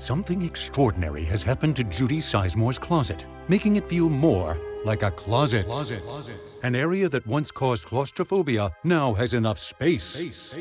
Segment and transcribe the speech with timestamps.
[0.00, 5.66] Something extraordinary has happened to Judy Sizemore's closet, making it feel more like a closet.
[5.66, 6.02] closet.
[6.62, 10.14] An area that once caused claustrophobia now has enough space,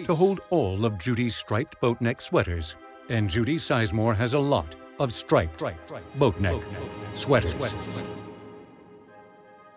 [0.03, 2.75] to hold all of Judy's striped boat neck sweaters.
[3.07, 5.63] And Judy Sizemore has a lot of striped
[6.17, 6.61] boat neck
[7.13, 7.55] sweaters.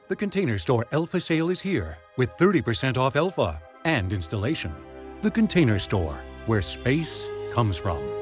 [0.09, 4.75] The Container Store Elfa sale is here with 30% off Elfa and installation.
[5.21, 7.25] The Container Store, where space
[7.55, 8.22] comes from.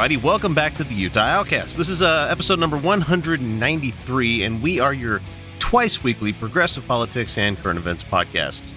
[0.00, 1.76] Everybody, welcome back to the Utah Outcast.
[1.76, 5.20] This is uh, episode number 193, and we are your
[5.58, 8.72] twice weekly progressive politics and current events podcast.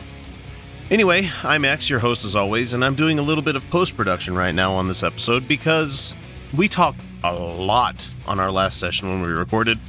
[0.91, 3.95] Anyway, I'm X, your host as always, and I'm doing a little bit of post
[3.95, 6.13] production right now on this episode because
[6.57, 9.79] we talked a lot on our last session when we recorded.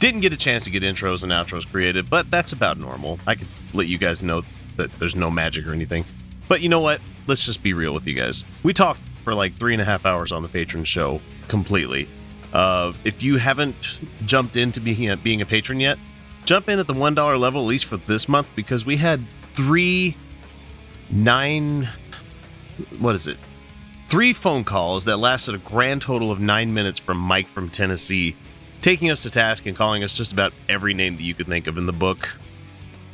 [0.00, 3.18] Didn't get a chance to get intros and outros created, but that's about normal.
[3.26, 4.42] I could let you guys know
[4.76, 6.04] that there's no magic or anything.
[6.46, 7.00] But you know what?
[7.26, 8.44] Let's just be real with you guys.
[8.62, 12.08] We talked for like three and a half hours on the patron show completely.
[12.52, 15.98] Uh, if you haven't jumped into being a, being a patron yet,
[16.44, 19.24] jump in at the one dollar level at least for this month because we had
[19.54, 20.16] three
[21.10, 21.88] nine
[22.98, 23.36] what is it?
[24.06, 28.36] Three phone calls that lasted a grand total of nine minutes from mike from tennessee
[28.80, 31.66] taking us to task and calling us just about every name that you could think
[31.66, 32.36] of in the book.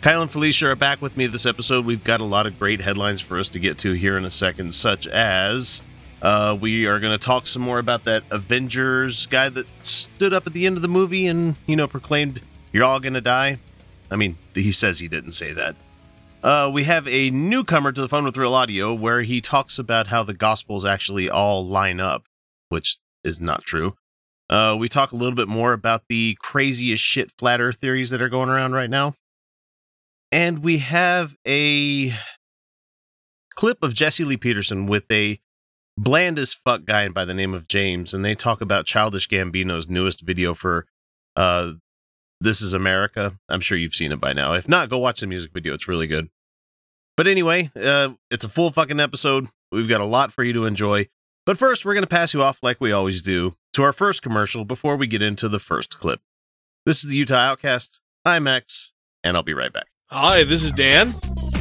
[0.02, 1.86] Kyle and felicia are back with me this episode.
[1.86, 4.30] We've got a lot of great headlines for us to get to here in a
[4.30, 5.82] second such as
[6.24, 10.46] uh, we are going to talk some more about that avengers guy that stood up
[10.46, 12.40] at the end of the movie and you know proclaimed
[12.72, 13.58] you're all going to die
[14.10, 15.76] i mean he says he didn't say that
[16.42, 20.08] uh, we have a newcomer to the Fun with Real Audio where he talks about
[20.08, 22.26] how the Gospels actually all line up,
[22.68, 23.94] which is not true.
[24.50, 28.20] Uh, we talk a little bit more about the craziest shit flat earth theories that
[28.20, 29.14] are going around right now.
[30.30, 32.12] And we have a
[33.54, 35.40] clip of Jesse Lee Peterson with a
[35.96, 38.14] bland as fuck guy by the name of James.
[38.14, 40.86] And they talk about Childish Gambino's newest video for
[41.36, 41.72] uh,
[42.40, 43.38] This is America.
[43.48, 44.54] I'm sure you've seen it by now.
[44.54, 45.74] If not, go watch the music video.
[45.74, 46.28] It's really good.
[47.16, 49.46] But anyway, uh, it's a full fucking episode.
[49.70, 51.08] We've got a lot for you to enjoy.
[51.46, 54.22] But first, we're going to pass you off like we always do to our first
[54.22, 56.20] commercial before we get into the first clip.
[56.86, 58.00] This is the Utah Outcast.
[58.24, 59.86] I'm X, and I'll be right back.
[60.06, 61.14] Hi, this is Dan.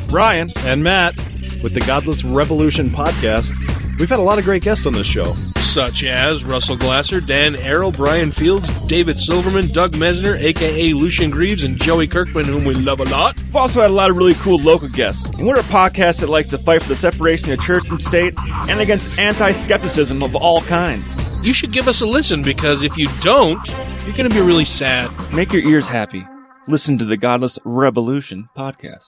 [0.09, 1.15] Ryan and Matt
[1.61, 3.51] with the Godless Revolution podcast.
[3.99, 5.35] We've had a lot of great guests on this show.
[5.57, 11.63] Such as Russell Glasser, Dan Arel, Brian Fields, David Silverman, Doug Mesner, aka Lucien Greaves,
[11.63, 13.37] and Joey Kirkman, whom we love a lot.
[13.37, 15.29] We've also had a lot of really cool local guests.
[15.37, 18.33] And we're a podcast that likes to fight for the separation of church and state
[18.69, 21.07] and against anti skepticism of all kinds.
[21.43, 23.67] You should give us a listen because if you don't,
[24.05, 25.09] you're going to be really sad.
[25.33, 26.25] Make your ears happy.
[26.67, 29.05] Listen to the Godless Revolution podcast.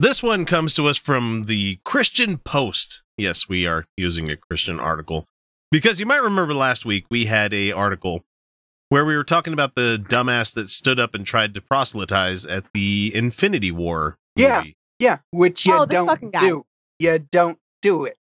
[0.00, 3.03] This one comes to us from the Christian Post.
[3.16, 5.26] Yes, we are using a Christian article.
[5.70, 8.22] Because you might remember last week we had a article
[8.88, 12.64] where we were talking about the dumbass that stood up and tried to proselytize at
[12.74, 14.16] the Infinity War.
[14.36, 14.58] Yeah.
[14.58, 14.76] movie.
[15.00, 16.64] Yeah, which you Oh, don't do.
[17.00, 18.16] You don't do it.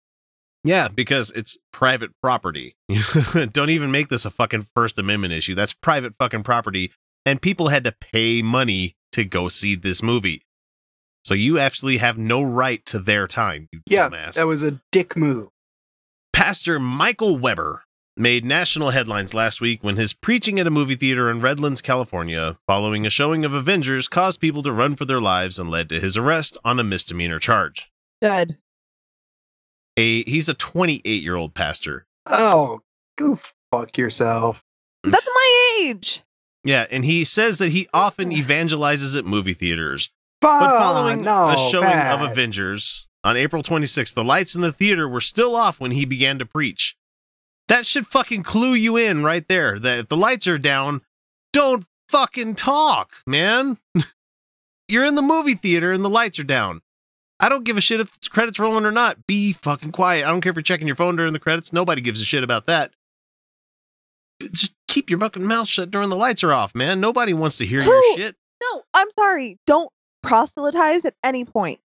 [0.63, 2.75] Yeah, because it's private property.
[3.53, 5.55] Don't even make this a fucking First Amendment issue.
[5.55, 6.91] That's private fucking property.
[7.25, 10.43] And people had to pay money to go see this movie.
[11.29, 14.33] So you actually have no right to their time, you Yeah, dumbass.
[14.33, 15.45] that was a dick move.
[16.33, 17.83] Pastor Michael Weber
[18.17, 22.57] made national headlines last week when his preaching at a movie theater in Redlands, California,
[22.65, 25.99] following a showing of Avengers, caused people to run for their lives and led to
[25.99, 27.91] his arrest on a misdemeanor charge.
[28.23, 28.57] Good.
[29.97, 32.07] A he's a 28 year old pastor.
[32.25, 32.81] Oh,
[33.19, 33.37] go
[33.71, 34.63] fuck yourself.
[35.03, 36.23] That's my age.
[36.63, 40.09] Yeah, and he says that he often evangelizes at movie theaters.
[40.41, 42.19] But But following no, a showing bad.
[42.21, 46.05] of Avengers on April 26th, the lights in the theater were still off when he
[46.05, 46.95] began to preach.
[47.67, 51.01] That should fucking clue you in right there that if the lights are down,
[51.53, 53.77] don't fucking talk, man.
[54.87, 56.81] You're in the movie theater and the lights are down.
[57.39, 59.27] I don't give a shit if it's credits rolling or not.
[59.27, 60.25] Be fucking quiet.
[60.25, 61.71] I don't care if you're checking your phone during the credits.
[61.71, 62.91] Nobody gives a shit about that.
[64.51, 66.99] just keep your fucking mouth shut during the lights are off, man.
[66.99, 67.91] Nobody wants to hear Who?
[67.91, 68.35] your shit.
[68.61, 69.57] No, I'm sorry.
[69.67, 69.89] Don't
[70.21, 71.79] proselytize at any point.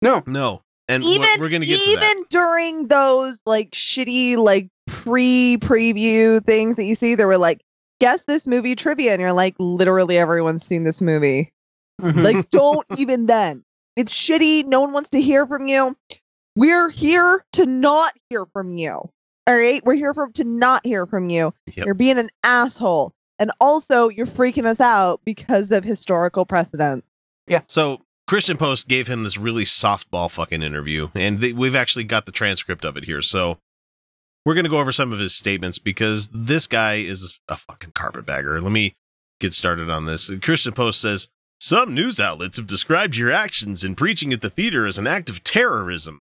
[0.00, 0.22] No.
[0.26, 0.62] No.
[0.88, 2.28] And even we're gonna get to even that.
[2.30, 7.60] during those like shitty like pre preview things that you see, there were like
[8.00, 11.52] guess this movie trivia, and you're like literally everyone's seen this movie.
[12.00, 12.22] Mhm.
[12.22, 13.62] Like don't even then.
[13.96, 14.64] It's shitty.
[14.66, 15.96] No one wants to hear from you.
[16.56, 18.90] We're here to not hear from you.
[19.46, 21.54] All right, we're here for to not hear from you.
[21.74, 21.86] Yep.
[21.86, 27.04] You're being an asshole, and also you're freaking us out because of historical precedent.
[27.68, 32.26] So Christian Post gave him this really softball fucking interview, and they, we've actually got
[32.26, 33.20] the transcript of it here.
[33.22, 33.58] So
[34.46, 38.60] we're gonna go over some of his statements because this guy is a fucking carpetbagger.
[38.60, 38.94] Let me
[39.40, 40.30] get started on this.
[40.40, 41.28] Christian Post says
[41.60, 45.30] some news outlets have described your actions in preaching at the theater as an act
[45.30, 46.18] of terrorism.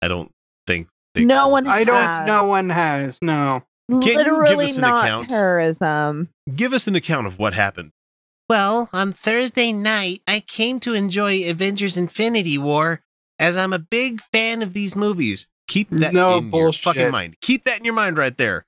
[0.00, 0.30] I don't
[0.66, 1.96] think they No one I don't.
[1.96, 2.26] has.
[2.26, 3.18] No one has.
[3.20, 3.62] No.
[3.88, 5.28] you give Literally us an not account?
[5.28, 6.28] terrorism.
[6.54, 7.90] Give us an account of what happened.
[8.48, 13.00] Well, on Thursday night, I came to enjoy Avengers Infinity War
[13.38, 15.48] as I'm a big fan of these movies.
[15.66, 17.36] Keep that No in your fucking mind.
[17.40, 18.66] Keep that in your mind right there.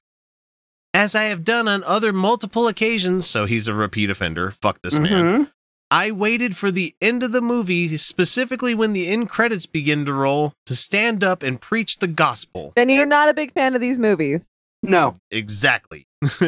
[0.94, 4.50] As I have done on other multiple occasions, so he's a repeat offender.
[4.50, 5.24] Fuck this man.
[5.46, 5.52] Mhm.
[5.90, 10.12] I waited for the end of the movie, specifically when the end credits begin to
[10.14, 12.72] roll, to stand up and preach the gospel.
[12.76, 14.48] Then you're not a big fan of these movies.
[14.82, 15.16] No.
[15.30, 16.06] Exactly.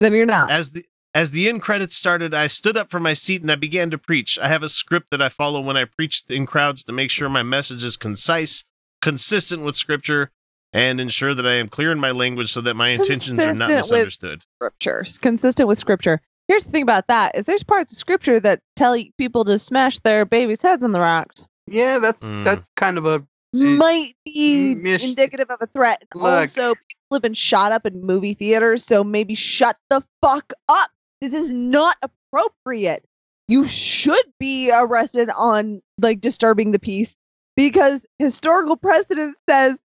[0.00, 0.50] Then you're not.
[0.50, 3.56] As the as the end credits started, I stood up from my seat and I
[3.56, 4.38] began to preach.
[4.38, 7.28] I have a script that I follow when I preach in crowds to make sure
[7.28, 8.64] my message is concise,
[9.02, 10.30] consistent with scripture,
[10.72, 13.68] and ensure that I am clear in my language so that my intentions are not
[13.68, 14.42] Consistent with- misunderstood.
[14.58, 16.20] Scriptures consistent with scripture.
[16.46, 19.98] Here's the thing about that: is there's parts of scripture that tell people to smash
[20.00, 21.44] their babies' heads on the rocks.
[21.66, 22.44] Yeah, that's Mm.
[22.44, 26.02] that's kind of a Might be Mish- indicative of a threat.
[26.14, 26.22] Look.
[26.24, 30.90] Also, people have been shot up in movie theaters, so maybe shut the fuck up.
[31.20, 33.04] This is not appropriate.
[33.48, 37.16] You should be arrested on like disturbing the peace
[37.56, 39.82] because historical precedent says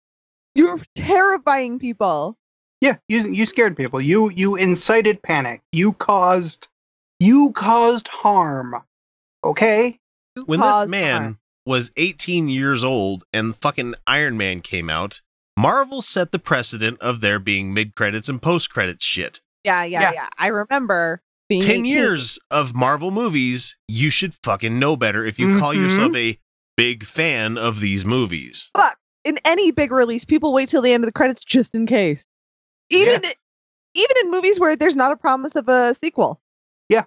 [0.53, 2.37] you're terrifying people.
[2.81, 2.97] yeah.
[3.09, 3.99] You you scared people.
[3.99, 5.61] You you incited panic.
[5.71, 6.67] You caused
[7.19, 8.75] you caused harm.
[9.43, 9.99] Okay.
[10.35, 11.39] You When this man harm.
[11.65, 15.21] was 18 years old and fucking Iron Man came out,
[15.57, 19.41] Marvel set the precedent of there being mid credits and post credits shit.
[19.63, 20.11] Yeah, yeah, Yeah.
[20.13, 21.85] yeah, I remember being 10 18.
[21.85, 25.83] years of Marvel movies, you should fucking know better if you call Mhm.
[25.83, 26.39] yourself a
[26.77, 28.69] big fan of these movies.
[28.75, 28.97] Fuck.
[29.23, 32.25] In any big release, people wait till the end of the credits just in case.
[32.91, 33.23] Even
[33.97, 36.41] even in movies where there's not a promise of a sequel.
[36.89, 37.05] Yeah.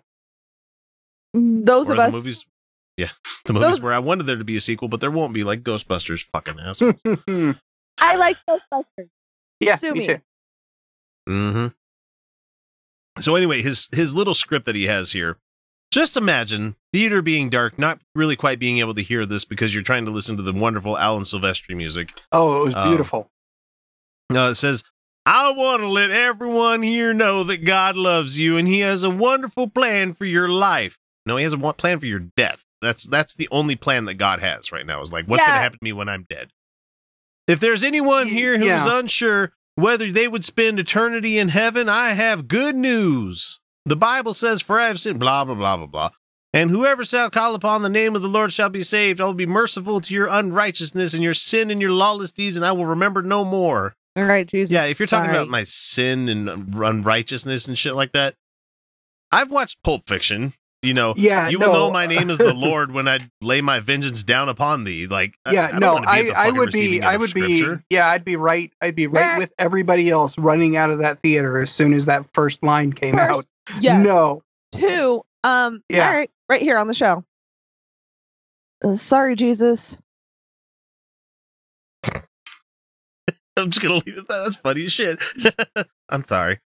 [1.35, 2.47] Those Or of us movies,
[2.97, 3.11] yeah,
[3.45, 5.45] the movies Those- where I wanted there to be a sequel, but there won't be,
[5.45, 6.95] like Ghostbusters, fucking asshole.
[7.05, 7.53] yeah.
[7.99, 9.09] I like Ghostbusters.
[9.79, 10.19] Sue Me me.
[11.27, 11.73] too.
[13.21, 15.39] So anyway, his his little script that he has here.
[15.91, 19.83] Just imagine theater being dark, not really quite being able to hear this because you're
[19.83, 22.13] trying to listen to the wonderful Alan Silvestri music.
[22.31, 23.31] Oh, it was Um, beautiful.
[24.31, 24.85] Uh, it says,
[25.25, 29.09] I want to let everyone here know that God loves you and he has a
[29.09, 30.99] wonderful plan for your life.
[31.25, 32.65] No, he has a plan for your death.
[32.83, 35.61] That's that's the only plan that God has right now is like, what's going to
[35.61, 36.51] happen to me when I'm dead?
[37.47, 38.99] If there's anyone here who's yeah.
[38.99, 43.61] unsure whether they would spend eternity in heaven, I have good news.
[43.85, 46.11] The Bible says, For I have sinned, blah, blah, blah, blah, blah.
[46.53, 49.21] And whoever shall call upon the name of the Lord shall be saved.
[49.21, 52.67] I will be merciful to your unrighteousness and your sin and your lawless deeds, and
[52.67, 53.95] I will remember no more.
[54.17, 54.73] All right, Jesus.
[54.73, 58.35] Yeah, if you're talking about my sin and unrighteousness and shit like that,
[59.31, 60.55] I've watched Pulp Fiction.
[60.83, 61.49] You know, Yeah.
[61.49, 61.67] you no.
[61.69, 65.07] will know my name is the Lord when I lay my vengeance down upon thee.
[65.09, 67.77] Like, yeah, I, don't no, wanna be at I, I would be, I would scripture.
[67.77, 69.39] be, yeah, I'd be right, I'd be right Yeah.
[69.39, 73.17] with everybody else running out of that theater as soon as that first line came
[73.17, 73.81] First, out.
[73.83, 74.05] yes.
[74.05, 74.43] No,
[74.73, 75.23] Two.
[75.45, 75.83] Um.
[75.89, 76.07] Yeah.
[76.09, 77.25] All right, right here on the show.
[78.85, 79.99] Uh, sorry, Jesus.
[83.57, 84.29] I'm just gonna leave it.
[84.29, 84.43] that.
[84.45, 85.19] That's funny as shit.
[86.09, 86.61] I'm sorry.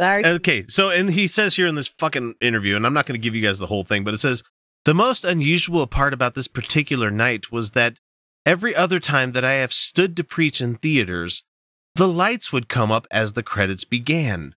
[0.00, 0.24] Sorry.
[0.24, 3.22] Okay, so and he says here in this fucking interview, and I'm not going to
[3.22, 4.42] give you guys the whole thing, but it says
[4.84, 7.98] the most unusual part about this particular night was that
[8.46, 11.42] every other time that I have stood to preach in theaters,
[11.96, 14.54] the lights would come up as the credits began.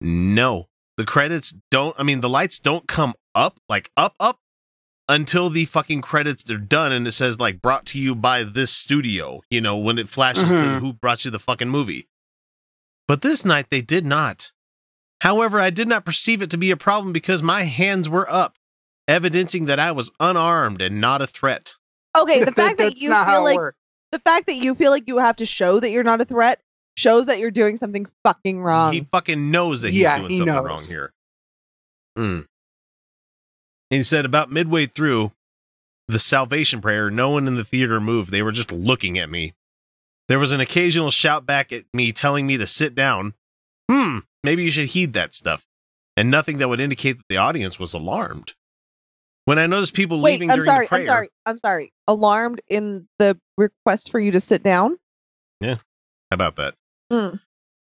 [0.00, 1.96] No, the credits don't.
[1.98, 4.38] I mean, the lights don't come up like up up
[5.08, 8.70] until the fucking credits are done, and it says like brought to you by this
[8.70, 9.40] studio.
[9.50, 10.78] You know, when it flashes to Mhm.
[10.80, 12.06] who brought you the fucking movie.
[13.08, 14.52] But this night they did not.
[15.20, 18.56] However, I did not perceive it to be a problem because my hands were up,
[19.08, 21.74] evidencing that I was unarmed and not a threat.
[22.16, 23.78] okay, the fact that you feel like works.
[24.12, 26.60] the fact that you feel like you have to show that you're not a threat
[26.96, 28.92] shows that you're doing something fucking wrong.
[28.92, 30.64] He fucking knows that he's Yeah, doing he something knows.
[30.64, 31.12] wrong here.
[32.18, 32.46] Mm.
[33.90, 35.32] He said about midway through
[36.08, 38.30] the salvation prayer, no one in the theater moved.
[38.30, 39.54] They were just looking at me.
[40.28, 43.34] There was an occasional shout back at me telling me to sit down.
[43.90, 45.64] Hmm, maybe you should heed that stuff.
[46.16, 48.54] And nothing that would indicate that the audience was alarmed.
[49.44, 50.84] When I noticed people Wait, leaving I'm during sorry.
[50.86, 51.30] the prayer, I'm sorry.
[51.46, 51.92] I'm sorry.
[52.06, 54.98] Alarmed in the request for you to sit down.
[55.60, 55.76] Yeah.
[56.30, 56.74] How about that?
[57.10, 57.36] Hmm.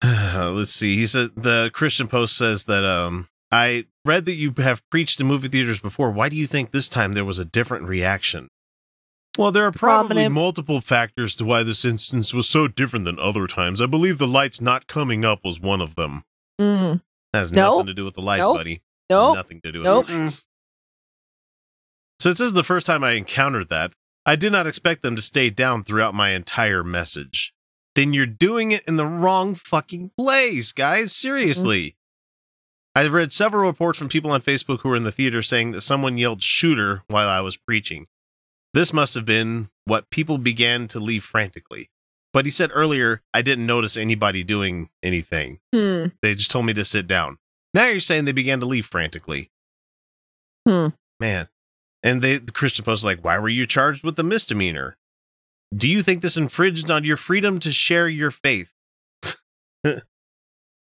[0.57, 0.97] Let's see.
[0.97, 5.27] He said the Christian Post says that um I read that you have preached in
[5.29, 6.11] movie theaters before.
[6.11, 8.49] Why do you think this time there was a different reaction?
[9.39, 13.19] Well, there are probably Prominent- multiple factors to why this instance was so different than
[13.19, 13.81] other times.
[13.81, 16.25] I believe the lights not coming up was one of them.
[16.61, 17.03] Mm.
[17.33, 17.73] Has No.
[17.79, 18.57] nothing to do with the lights, Nope.
[18.57, 18.83] buddy.
[19.11, 19.35] Nope.
[19.37, 20.07] Nothing to do with Nope.
[20.07, 20.47] the lights.
[22.21, 23.93] Since this is the first time I encountered that,
[24.25, 27.53] I did not expect them to stay down throughout my entire message.
[27.95, 31.15] Then you're doing it in the wrong fucking place, guys.
[31.15, 31.97] Seriously.
[32.97, 35.81] I've read several reports from people on Facebook who were in the theater saying that
[35.81, 38.07] someone yelled shooter while I was preaching.
[38.73, 41.91] This must have been what people began to leave frantically.
[42.35, 45.61] But he said earlier, I didn't notice anybody doing anything.
[45.73, 46.07] Hmm.
[46.21, 47.39] They just told me to sit down.
[47.73, 49.53] Now you're saying they began to leave frantically.
[50.69, 50.89] Hmm.
[51.21, 51.49] Man.
[52.03, 54.97] And they the Christian Post is like, why were you charged with a misdemeanor?
[55.75, 58.73] Do you think this infringed on your freedom to share your faith?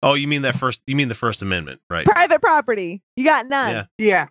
[0.02, 2.04] oh, you mean that first you mean the First Amendment, right?
[2.04, 3.00] Private property.
[3.16, 3.70] You got none.
[3.70, 3.84] Yeah.
[3.96, 4.26] Yeah.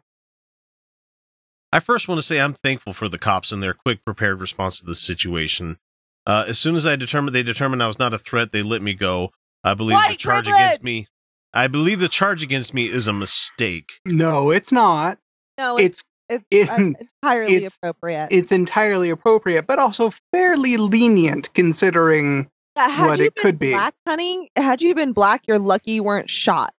[1.71, 4.79] I first want to say I'm thankful for the cops and their quick prepared response
[4.79, 5.79] to this situation.
[6.25, 8.81] Uh, as soon as I determined they determined I was not a threat, they let
[8.81, 9.31] me go.
[9.63, 10.61] I believe the charge privilege!
[10.61, 11.07] against me
[11.53, 13.91] I believe the charge against me is a mistake.
[14.05, 15.19] No, it's not.
[15.57, 18.27] No, it's It's it's, it- uh, entirely it's- appropriate.
[18.31, 22.49] it's entirely appropriate, but also fairly lenient considering.
[22.75, 23.71] yeah, had what you it been could be.
[23.71, 26.73] black, honey, had you been black, you're lucky you weren't shot.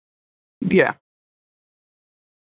[0.61, 0.93] Yeah.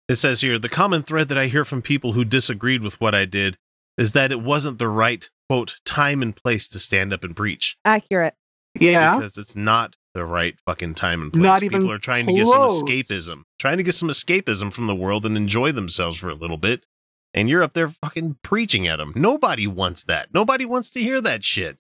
[0.08, 3.16] It says here the common thread that I hear from people who disagreed with what
[3.16, 3.58] I did
[3.98, 7.78] is that it wasn't the right, quote, time and place to stand up and preach.
[7.86, 8.36] Accurate.
[8.80, 9.18] Yeah.
[9.18, 11.44] Because it's not the right fucking time and place.
[11.44, 14.88] Not people even are trying to get some escapism, trying to get some escapism from
[14.88, 16.86] the world and enjoy themselves for a little bit.
[17.34, 19.12] And you're up there fucking preaching at them.
[19.16, 20.34] Nobody wants that.
[20.34, 21.78] Nobody wants to hear that shit.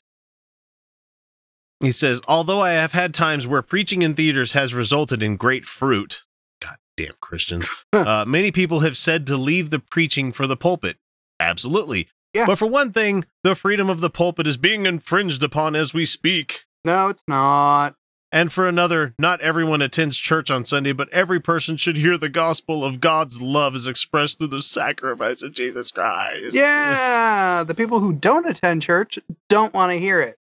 [1.82, 5.66] He says, although I have had times where preaching in theaters has resulted in great
[5.66, 6.24] fruit,
[6.62, 10.98] God damn Christians, uh, many people have said to leave the preaching for the pulpit.
[11.39, 12.08] Absolutely.
[12.34, 12.46] Yeah.
[12.46, 16.06] But for one thing, the freedom of the pulpit is being infringed upon as we
[16.06, 16.65] speak.
[16.84, 17.96] No, it's not.
[18.32, 22.27] And for another, not everyone attends church on Sunday, but every person should hear the
[22.27, 26.54] gospel of God's love as expressed through the sacrifice of Jesus Christ.
[26.54, 30.38] Yeah, the people who don't attend church don't want to hear it.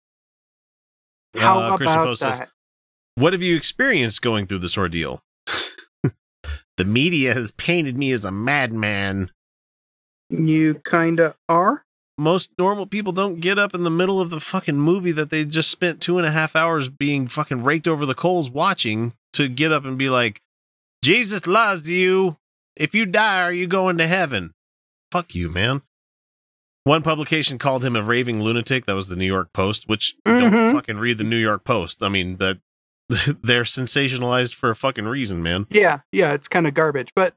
[1.35, 2.49] How Uh, about Post says, that?
[3.15, 5.21] What have you experienced going through this ordeal?
[6.77, 9.31] the media has painted me as a madman.
[10.31, 11.83] You kinda are.
[12.17, 15.43] Most normal people don't get up in the middle of the fucking movie that they
[15.45, 19.47] just spent two and a half hours being fucking raked over the coals watching to
[19.47, 20.41] get up and be like,
[21.03, 22.37] Jesus loves you.
[22.75, 24.53] If you die, are you going to heaven?
[25.11, 25.81] Fuck you, man.
[26.83, 28.85] One publication called him a raving lunatic.
[28.85, 30.73] That was the New York Post, which don't Mhm.
[30.73, 32.01] fucking read the New York Post.
[32.03, 32.59] I mean, that
[33.43, 35.67] they're sensationalized for a fucking reason, man.
[35.69, 37.35] Yeah, yeah, it's kind of garbage, but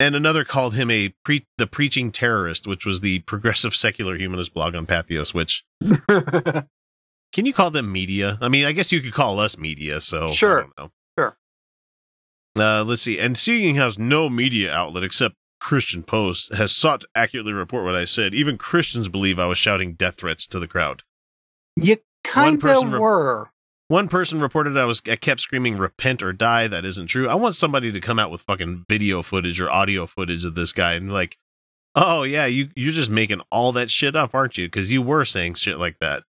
[0.00, 4.54] And another called him a pre- the preaching terrorist, which was the progressive secular humanist
[4.54, 5.34] blog on Patheos.
[5.34, 5.64] Which
[6.08, 8.38] can you call them media?
[8.40, 10.00] I mean, I guess you could call us media.
[10.00, 10.60] So I Sure.
[10.62, 10.90] don't know.
[11.18, 11.36] Sure.
[12.58, 13.18] Uh, let's see.
[13.18, 17.96] And seeing has no media outlet except Christian Post has sought to accurately report what
[17.96, 18.34] I said.
[18.34, 21.02] Even Christians believe I was shouting death threats to the crowd.
[21.76, 23.50] you kind of were.
[23.88, 27.28] One person reported I was I kept screaming "repent or die." That isn't true.
[27.28, 30.72] I want somebody to come out with fucking video footage or audio footage of this
[30.72, 31.38] guy and like,
[31.94, 34.66] oh yeah, you you're just making all that shit up, aren't you?
[34.66, 36.24] Because you were saying shit like that.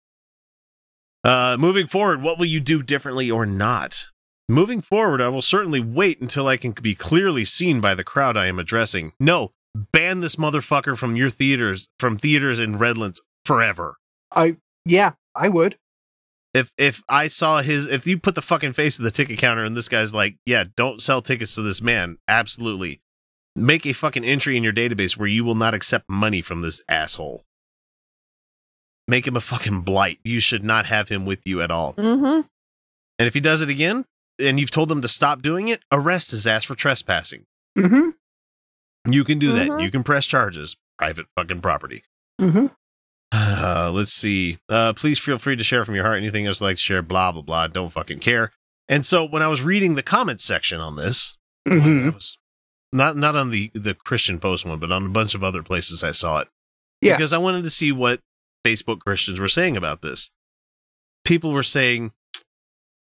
[1.23, 4.07] Uh, moving forward, what will you do differently or not?
[4.47, 8.37] Moving forward, I will certainly wait until I can be clearly seen by the crowd
[8.37, 9.11] I am addressing.
[9.19, 13.97] No, ban this motherfucker from your theaters, from theaters in Redlands forever
[14.31, 15.77] I yeah, I would.
[16.57, 19.63] If if I saw his if you put the fucking face of the ticket counter
[19.63, 23.01] and this guy's like, yeah, don't sell tickets to this man, absolutely.
[23.55, 26.81] Make a fucking entry in your database where you will not accept money from this
[26.89, 27.43] asshole.
[29.07, 30.19] Make him a fucking blight.
[30.23, 31.93] You should not have him with you at all.
[31.93, 32.41] Mm-hmm.
[33.19, 34.05] And if he does it again
[34.37, 37.45] and you've told him to stop doing it, arrest his ass for trespassing.
[37.77, 38.09] Mm-hmm.
[39.11, 39.69] You can do that.
[39.69, 39.81] Mhm.
[39.81, 40.75] You can press charges.
[40.97, 42.03] Private fucking property.
[42.41, 42.67] Mm-hmm.
[43.59, 44.57] Uh, let's see.
[44.69, 47.01] Uh, please feel free to share from your heart anything else you'd like to share.
[47.01, 47.67] Blah blah blah.
[47.67, 48.51] Don't fucking care.
[48.87, 51.37] And so when I was reading the comments section on this,
[51.67, 52.05] Mhm.
[52.05, 52.37] I was
[52.91, 56.03] not not on the the Christian post one, but on a bunch of other places
[56.03, 56.47] I saw it.
[57.01, 57.15] Yeah.
[57.17, 58.21] Because I wanted to see what
[58.65, 60.29] Facebook Christians were saying about this.
[61.25, 62.11] People were saying,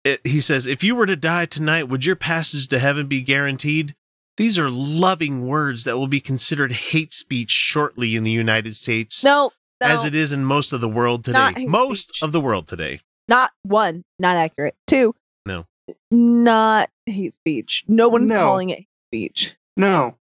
[0.04, 3.20] it, he says, if you were to die tonight, would your passage to heaven be
[3.20, 3.94] guaranteed?
[4.36, 9.22] These are loving words that will be considered hate speech shortly in the United States,
[9.24, 11.52] No, no, as it is in most of the world today.
[11.56, 12.23] hate Most speech.
[12.23, 13.00] of the world today.
[13.28, 14.75] not one, not accurate.
[14.87, 15.14] Two,
[15.47, 15.66] No.
[16.11, 17.85] not hate speech.
[17.88, 18.38] No one's No.
[18.38, 19.54] calling it hate speech.
[19.76, 20.16] No.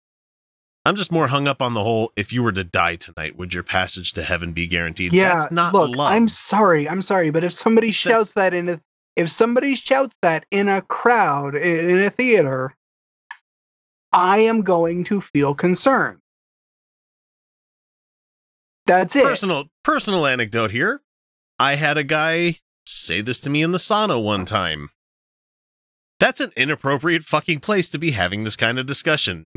[0.86, 2.12] I'm just more hung up on the whole.
[2.14, 5.12] If you were to die tonight, would your passage to heaven be guaranteed?
[5.14, 5.38] Yeah.
[5.38, 6.12] That's not look, love.
[6.12, 6.86] I'm sorry.
[6.88, 8.80] I'm sorry, but if somebody shouts that in a
[9.16, 12.74] if somebody shouts that in a crowd in a theater,
[14.12, 16.18] I am going to feel concerned.
[18.86, 19.24] That's it.
[19.24, 21.00] personal personal anecdote here.
[21.58, 24.90] I had a guy say this to me in the sauna one time.
[26.20, 29.46] That's an inappropriate fucking place to be having this kind of discussion.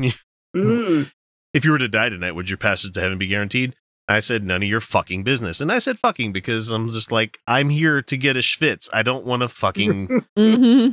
[0.56, 1.12] Mm.
[1.52, 3.74] if you were to die tonight, would your passage to heaven be guaranteed?
[4.08, 5.60] I said, none of your fucking business.
[5.60, 8.88] And I said fucking because I'm just like, I'm here to get a schwitz.
[8.90, 10.08] I don't want to fucking,
[10.38, 10.92] Mm-hmm.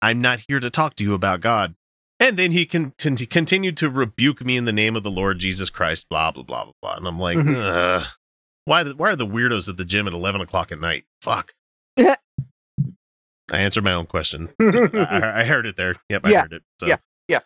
[0.00, 1.74] I'm not here to talk to you about God.
[2.20, 5.38] And then he con- con- continued to rebuke me in the name of the Lord
[5.40, 6.94] Jesus Christ, blah, blah, blah, blah, blah.
[6.96, 7.54] And I'm like, Mhm.
[7.56, 8.06] Ugh.
[8.66, 11.04] why, why are the weirdos at the gym at 11 o'clock at night?
[11.22, 11.54] Fuck.
[11.98, 12.16] I
[13.52, 14.48] answered my own question.
[14.60, 15.96] I, I heard it there.
[16.08, 16.40] Yep, I Yeah.
[16.42, 16.62] heard it.
[16.80, 16.86] So.
[16.86, 16.96] Yeah.
[17.28, 17.40] Yeah.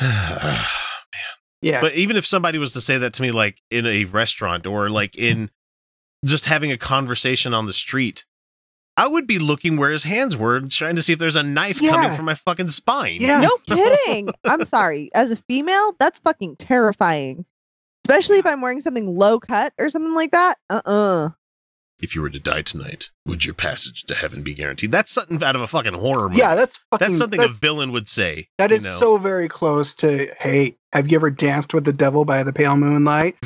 [0.00, 0.64] Man.
[1.62, 1.80] yeah.
[1.80, 4.90] But even if somebody was to say that to me, like in a restaurant or
[4.90, 5.50] like in
[6.24, 8.24] just having a conversation on the street,
[8.96, 11.42] I would be looking where his hands were and trying to see if there's a
[11.42, 13.20] knife coming from my fucking spine.
[13.20, 13.40] yeah.
[13.40, 14.30] No kidding.
[14.44, 15.10] I'm sorry.
[15.14, 17.44] As a female, that's fucking terrifying.
[18.06, 20.58] Especially if I'm wearing something low cut or something like that.
[20.70, 21.28] Uh uh
[21.98, 24.92] If you were to die tonight, would your passage to heaven be guaranteed?
[24.92, 26.40] That's something out of a fucking horror movie.
[26.40, 28.48] Yeah, that's fucking, that's something a villain would say.
[28.58, 28.98] That is know?
[28.98, 32.76] so very close to hey, have you ever danced with the devil by the pale
[32.76, 33.36] moonlight?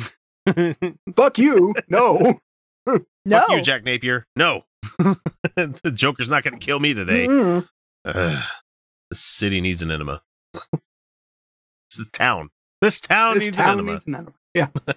[1.15, 1.73] Fuck you.
[1.87, 2.39] No.
[3.25, 3.39] No.
[3.39, 4.25] Fuck you, Jack Napier.
[4.35, 4.63] No.
[5.55, 7.27] the Joker's not going to kill me today.
[7.27, 7.67] Mm-mm.
[8.05, 8.43] Ugh.
[9.09, 10.21] the city needs an enema.
[11.97, 12.49] this town.
[12.81, 14.33] This town This needs town an needs an enema.
[14.53, 14.67] Yeah.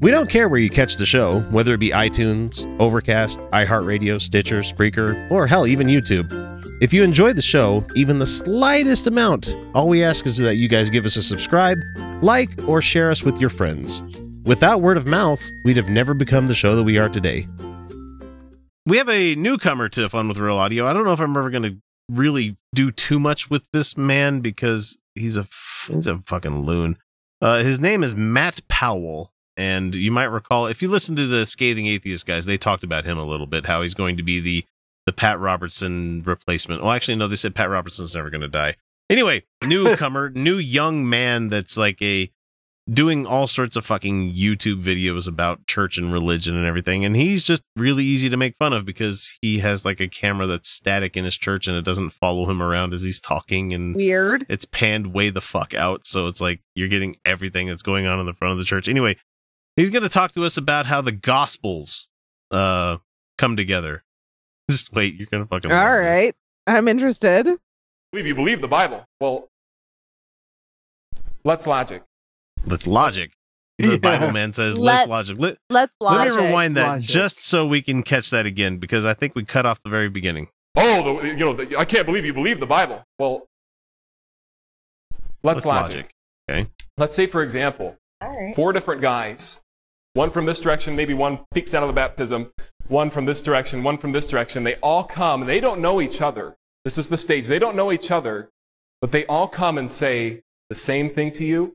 [0.00, 4.60] We don't care where you catch the show, whether it be iTunes, Overcast, iHeartRadio, Stitcher,
[4.60, 6.32] Spreaker, or hell, even YouTube.
[6.80, 10.66] If you enjoy the show, even the slightest amount, all we ask is that you
[10.66, 11.76] guys give us a subscribe,
[12.22, 14.02] like, or share us with your friends.
[14.44, 17.46] Without word of mouth, we'd have never become the show that we are today.
[18.84, 20.88] We have a newcomer to Fun with Real Audio.
[20.88, 21.76] I don't know if I'm ever going to
[22.08, 25.46] really do too much with this man because he's a
[25.88, 26.98] he's a fucking loon.
[27.40, 31.46] Uh, his name is Matt Powell, and you might recall if you listen to the
[31.46, 34.40] Scathing Atheist guys, they talked about him a little bit, how he's going to be
[34.40, 34.64] the
[35.06, 36.82] the Pat Robertson replacement.
[36.82, 38.76] Well, actually, no, they said Pat Robertson's never going to die.
[39.10, 42.30] Anyway, newcomer, new young man that's like a
[42.90, 47.04] doing all sorts of fucking YouTube videos about church and religion and everything.
[47.04, 50.46] And he's just really easy to make fun of because he has like a camera
[50.46, 53.94] that's static in his church and it doesn't follow him around as he's talking and
[53.94, 54.46] Weird.
[54.48, 56.06] it's panned way the fuck out.
[56.06, 58.88] So it's like you're getting everything that's going on in the front of the church.
[58.88, 59.16] Anyway,
[59.76, 62.08] he's going to talk to us about how the gospels
[62.50, 62.98] uh
[63.38, 64.02] come together.
[64.70, 66.34] Just wait, you're going to fucking All love this.
[66.66, 67.44] I'm interested.
[68.12, 69.04] believe you believe the Bible.
[69.20, 69.48] Well,
[71.44, 72.02] let's logic.
[72.66, 73.32] Let's logic.
[73.78, 73.96] The Yeah.
[73.96, 75.38] Bible man says, let's Let's logic.
[75.38, 77.08] Let, Let's let me rewind that Logic.
[77.08, 80.08] just so we can catch that again because I think we cut off the very
[80.08, 80.48] beginning.
[80.76, 83.02] Oh, the, you know, the, I can't believe you believe the Bible.
[83.18, 83.46] Well,
[85.42, 86.10] let's, logic.
[86.50, 86.68] Okay.
[86.98, 87.96] Let's say, for example,
[88.54, 89.60] four different guys,
[90.14, 92.52] one from this direction, maybe one peeks out of the baptism,
[92.88, 94.64] one from this direction, one from this direction.
[94.64, 96.56] They all come and they don't know each other.
[96.84, 97.46] This is the stage.
[97.46, 98.50] They don't know each other,
[99.00, 101.74] but they all come and say the same thing to you.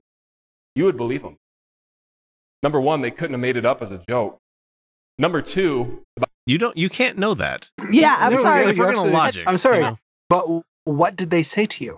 [0.77, 1.37] You would believe them.
[2.61, 4.37] Number one, they couldn't have made it up as a joke.
[5.17, 6.03] Number two,
[6.45, 6.77] You don't.
[6.77, 7.67] You can't know that.
[7.91, 8.65] Yeah, I'm No, sorry.
[8.69, 9.97] if we're gonna logic, I'm sorry, you know.
[10.29, 10.45] but
[10.85, 11.97] what did they say to you?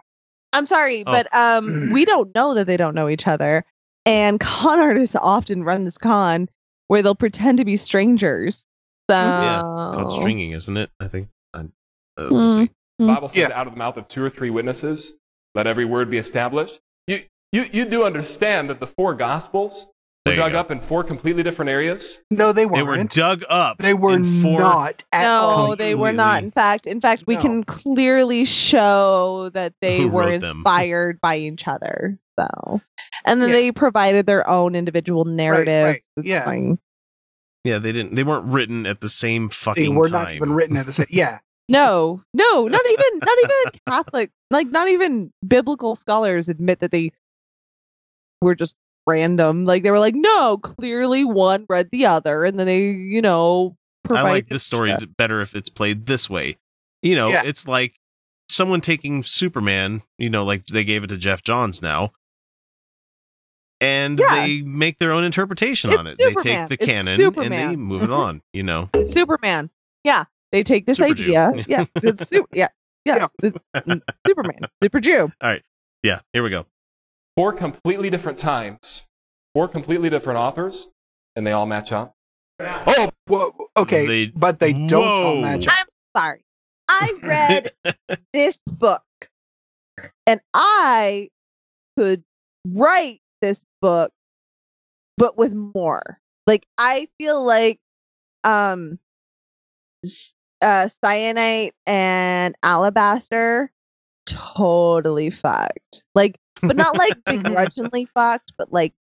[0.53, 1.11] I'm sorry, Oh.
[1.11, 3.65] but um, we don't know that they don't know each other.
[4.05, 6.47] And con artists often run this con
[6.87, 8.65] where they'll pretend to be strangers.
[9.11, 9.91] So Yeah, Oh.
[9.93, 10.89] Called stringing, isn't it?
[11.01, 11.27] I think.
[11.53, 12.63] I, uh, we'll Hmm.
[12.63, 12.71] see.
[12.99, 13.59] The Bible says Yeah.
[13.59, 15.17] out of the mouth of two or three witnesses,
[15.53, 16.79] let every word be established.
[17.51, 19.89] You, you, you do understand that the four gospels
[20.25, 20.59] were dug go.
[20.59, 22.23] up in four completely different areas.
[22.29, 22.75] No, they They weren't.
[22.75, 23.77] They were dug up.
[23.79, 25.75] They were in four, not at no, all.
[25.75, 26.43] they were not.
[26.43, 27.41] In fact, in fact, we No.
[27.41, 30.57] can clearly show that they Who were wrote them.
[30.57, 32.19] inspired by each other.
[32.39, 32.81] So,
[33.25, 33.55] and then Yeah.
[33.55, 35.83] they provided their own individual narratives.
[35.83, 36.03] right.
[36.17, 36.45] It's Yeah.
[36.45, 36.77] fine.
[37.65, 38.15] Yeah, they didn't.
[38.15, 40.11] They weren't written at the same fucking They were time.
[40.23, 41.07] not even written at the same.
[41.09, 46.91] Yeah, No, no, not even not even Catholic, like not even biblical scholars admit that
[46.91, 47.11] they
[48.41, 48.75] were just
[49.07, 49.65] random.
[49.65, 53.75] Like they were like, no, clearly one read the other, and then they, you know,
[54.09, 55.07] I like this story extra.
[55.07, 56.57] better if it's played this way.
[57.01, 57.43] You know, Yeah.
[57.45, 57.95] it's like
[58.49, 62.11] someone taking Superman, you know, like they gave it to Geoff Johns now.
[63.81, 64.45] And Yeah.
[64.45, 66.11] they make their own interpretation on it.
[66.11, 68.17] It's They take the It's canon and they move it Mhm.
[68.17, 68.89] on, you know.
[68.93, 69.69] It's Superman.
[70.03, 71.23] Yeah, they take this Super Jew.
[71.25, 71.51] idea.
[71.67, 72.49] Yeah, it's super.
[72.53, 72.67] Yeah,
[73.05, 75.31] yeah, it's mm, Superman, Super Jew.
[75.41, 75.63] All right,
[76.03, 76.65] yeah, here we go.
[77.39, 79.07] Four completely different times,
[79.53, 80.91] four completely different authors,
[81.37, 82.13] and they all match up.
[82.59, 85.73] Oh, well, okay, They- but they don't all match up.
[85.77, 86.43] I'm sorry.
[86.89, 87.71] I read
[88.33, 89.05] this book,
[90.27, 91.29] and I
[91.97, 92.25] could
[92.67, 94.11] write this book,
[95.17, 96.19] but with more.
[96.45, 97.79] Like I feel like,
[98.43, 98.99] um,
[100.61, 103.71] uh, Syenite and alabaster
[104.29, 106.03] totally fucked.
[106.15, 108.93] Like, but not like begrudgingly fucked, but like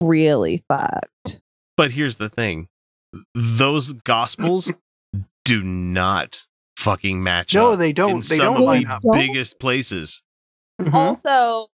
[0.00, 1.40] really fucked.
[1.76, 2.68] But here's the thing.
[3.34, 4.70] Those gospels
[5.44, 8.10] do not fucking match No, up they don't.
[8.10, 9.02] in They some don't of the up.
[9.02, 9.12] Don't?
[9.12, 10.22] biggest places.
[10.80, 10.94] Mhm.
[10.94, 11.66] Also,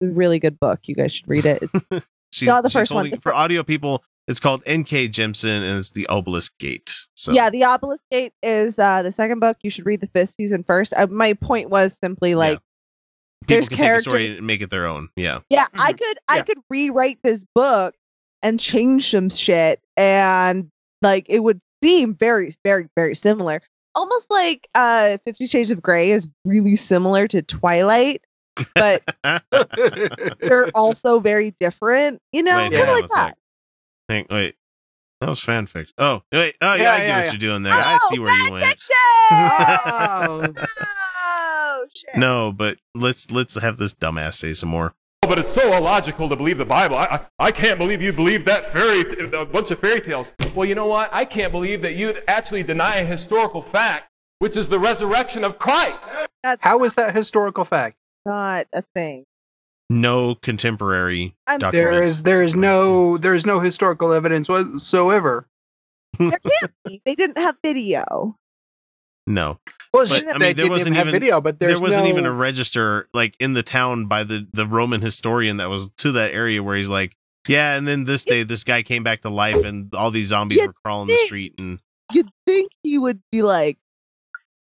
[0.00, 0.80] really good book.
[0.84, 1.62] You guys should read it.
[1.90, 3.04] It's She's, Not the she's first one.
[3.04, 5.08] holding- The For audio people, it's called N.K.
[5.08, 6.94] Jemisin and it's the Obelisk Gate.
[7.16, 9.56] So yeah, the Obelisk Gate is uh, the second book.
[9.62, 10.92] You should read the fifth season first.
[10.96, 12.60] Uh, my point was simply like,
[13.42, 15.08] people there's can take a story characters- and make it their own.
[15.16, 15.40] Yeah.
[15.50, 15.98] yeah, I Mhm.
[15.98, 16.42] could I Yeah.
[16.42, 17.94] could rewrite this book
[18.42, 20.68] and change some shit, and
[21.02, 23.60] like it would seem very very very similar.
[23.94, 28.22] Almost like uh, Fifty Shades of Grey is really similar to Twilight,
[28.74, 29.02] but
[30.40, 32.20] they're also very different.
[32.32, 33.16] You know, Wait, kind of like a sec.
[33.16, 33.38] that.
[34.12, 34.56] Hang, wait.
[35.22, 35.86] That was fanfic.
[35.96, 36.56] Oh, wait.
[36.60, 37.30] Oh, yeah, Yeah, I get yeah, what yeah.
[37.32, 37.72] you're doing there.
[37.72, 38.76] I Oh, see where you went.
[39.30, 42.14] Oh, oh shit!
[42.18, 44.94] No, but let's let's have this dumbass say some more.
[45.22, 46.96] Oh, but it's so illogical to believe the Bible.
[46.96, 47.04] I,
[47.38, 50.34] I, I can't believe you believe that fairy, t- a bunch of fairy tales.
[50.54, 51.08] Well, you know what?
[51.12, 55.58] I can't believe that you actually deny a historical fact, which is the resurrection of
[55.58, 56.18] Christ.
[56.42, 57.96] That's how is that historical fact?
[58.26, 59.24] not a thing.
[60.00, 61.72] No contemporary I'm- documents.
[61.90, 65.46] There is there is no there is no historical evidence whatsoever.
[66.18, 67.00] There can't be.
[67.04, 68.36] They didn't have video.
[69.26, 69.58] no.
[69.94, 72.10] Well, But, I mean, they there didn't wasn't even have video, but there wasn't no,
[72.10, 76.12] even a register like in the town by the the Roman historian that was to
[76.12, 77.14] that area where he's like,
[77.46, 80.58] yeah, and then this day this guy came back to life and all these zombies
[80.58, 81.78] You were crawling the street and
[82.12, 83.78] You'd think he would be like,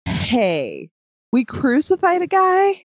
[0.06, 0.90] "Hey,
[1.32, 2.86] we crucified a guy.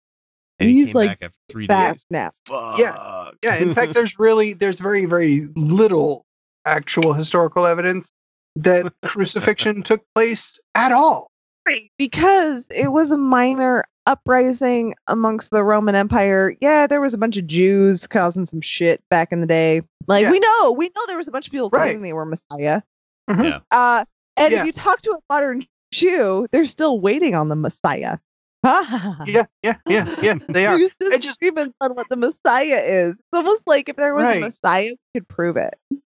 [0.59, 2.05] And he He's, came like, back after three Back days.
[2.09, 2.79] now." Fuck.
[2.79, 6.25] Yeah, in fact, there's really there's very very little
[6.65, 8.11] actual historical evidence
[8.55, 11.29] that crucifixion took place at all.
[11.65, 16.55] Right, because it was a minor uprising amongst the Roman Empire.
[16.59, 19.81] Yeah, there was a bunch of Jews causing some shit back in the day.
[20.07, 20.31] Like Yeah.
[20.31, 21.83] we know, we know there was a bunch of people Right.
[21.91, 22.81] claiming they were Messiah.
[23.29, 23.43] Mhm.
[23.45, 23.59] Yeah.
[23.71, 24.03] Uh,
[24.35, 24.59] and Yeah.
[24.59, 25.63] if you talk to a modern
[25.93, 28.17] Jew, they're still waiting on the Messiah.
[29.27, 30.35] Yeah, yeah, yeah, yeah.
[30.49, 30.77] They are.
[30.77, 33.11] There's It just disagreements on what the Messiah is.
[33.13, 34.37] It's almost like if there was Right.
[34.37, 35.73] a Messiah, we could prove it.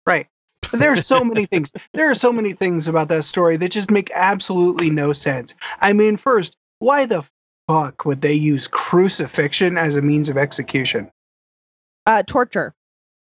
[0.06, 0.28] right.
[0.70, 1.72] But there are so many things.
[1.94, 5.54] There are so many things about that story that just make absolutely no sense.
[5.80, 7.24] I mean, first, why the
[7.68, 11.10] fuck would they use crucifixion as a means of execution?
[12.06, 12.74] Uh, torture.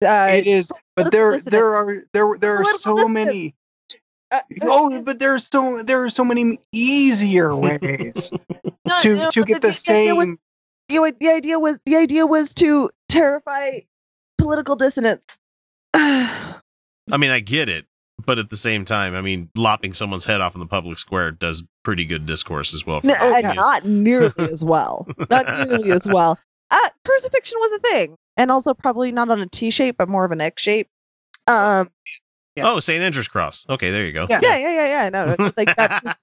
[0.04, 3.56] Uh, it is, but there there are there there are so many.
[4.32, 8.32] uh, Oh, but there's so there are so many easier ways
[8.85, 10.37] no, to no, to get the the idea was- same.
[10.89, 13.79] the, the idea was the idea was to terrify
[14.37, 15.39] political dissonance.
[15.93, 17.85] I mean, I get it,
[18.25, 21.31] but at the same time, I mean, lopping someone's head off in the public square
[21.31, 23.01] does pretty good discourse as well.
[23.01, 25.07] for No, my uh, not nearly as well.
[25.29, 26.37] Not nearly as well.
[26.71, 30.25] Uh, crucifixion was a thing, and also probably not on a T shape, but more
[30.25, 30.89] of an X shape.
[31.45, 31.91] Um,
[32.55, 32.71] Yeah.
[32.71, 33.03] Oh, St.
[33.03, 33.67] Andrew's Cross.
[33.69, 34.25] Okay, there you go.
[34.27, 34.39] Yeah.
[34.41, 35.09] yeah, yeah, yeah, yeah.
[35.09, 36.19] No, just like that just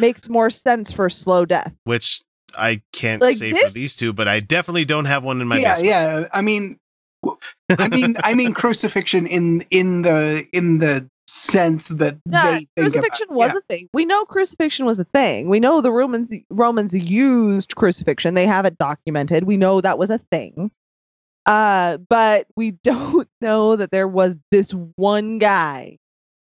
[0.00, 1.74] makes more sense for slow death.
[1.84, 2.22] Which
[2.56, 5.58] I can't Like say for these two, but I definitely don't have one in my
[5.58, 5.86] yeah, basement.
[5.88, 6.28] yeah.
[6.32, 6.78] I mean,
[7.22, 7.38] w-
[7.78, 12.68] I mean, I mean crucifixion in in the in the sense that No, they think
[12.76, 13.36] crucifixion about.
[13.36, 13.58] was yeah.
[13.58, 13.88] a thing.
[13.94, 15.48] We know crucifixion was a thing.
[15.48, 18.34] We know the Romans Romans used crucifixion.
[18.34, 19.44] They have it documented.
[19.44, 20.72] We know that was a thing.
[21.46, 25.98] Uh, but we don't know that there was this one guy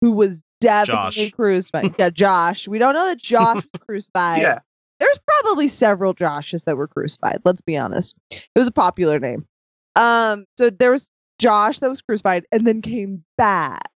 [0.01, 1.33] who was definitely Josh.
[1.33, 1.95] crucified.
[1.99, 2.67] yeah, Josh.
[2.69, 4.43] We don't know that Josh was crucified.
[4.43, 4.59] Yeah.
[5.01, 7.41] There's probably several Joshes that were crucified.
[7.45, 8.15] Let's be honest.
[8.31, 9.47] It was a popular name.
[9.97, 13.89] Um, so there was Josh that was crucified and then came back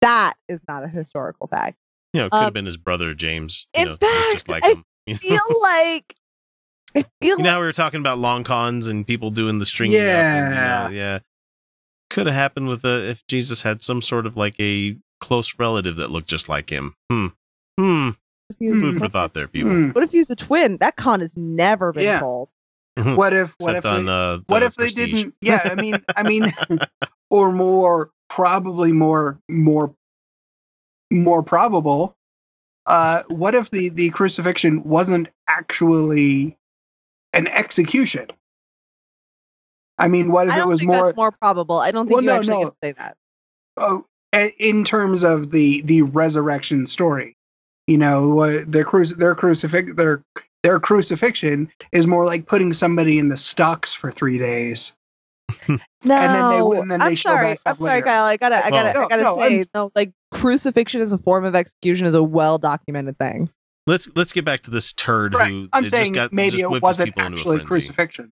[0.00, 1.76] That is not a historical fact.
[2.12, 3.66] You know, it could Um, have been his brother James.
[3.74, 4.84] in know, fact, like I him.
[5.18, 6.14] Feel like
[6.96, 10.00] I feel like how we were talking about long cons and people doing the stringing
[10.00, 10.60] up and, you
[10.98, 11.18] know, yeah.
[12.10, 15.96] Could have happened with a, if Jesus had some sort of like a close relative
[15.96, 16.94] that looked just like him.
[17.10, 17.26] Hmm.
[17.78, 18.10] Hmm.
[18.50, 19.70] if he was Food for thought there, people.
[19.70, 19.88] Hmm.
[19.90, 20.76] What if he's a twin?
[20.78, 22.20] That con has never been Yeah.
[22.20, 22.48] told.
[22.96, 25.34] What if what Except if on they, uh, what the if they didn't?
[25.40, 26.52] Yeah, I mean, I mean,
[27.30, 29.94] or more probably more more
[31.12, 32.16] more probable.
[32.86, 36.56] Uh, what if the the crucifixion wasn't actually
[37.34, 38.26] an execution?
[39.98, 41.78] I mean, what if I it don't was think more that's more probable.
[41.78, 42.70] I don't think Well, you no, actually no.
[42.70, 43.16] can say that.
[43.76, 47.34] oh, a- in terms of the the resurrection story?
[47.86, 50.22] You know, what their cruci- their crucifix their
[50.62, 54.92] their crucifixion is more like putting somebody in the stocks for three days.
[56.04, 57.42] No, then they- and then they I'm show sorry.
[57.54, 58.06] back up I'm sorry, later.
[58.06, 58.24] Kyle.
[58.24, 59.90] I gotta, I gotta, Well- I gotta No, no, say, no.
[59.96, 63.50] Like crucifixion as a form of execution is a well documented thing.
[63.88, 65.50] Let's let's get back to this turd Right.
[65.50, 67.68] who I'm just saying got maybe just it whipped wasn't people into a actually frenzy.
[67.68, 68.32] crucifixion.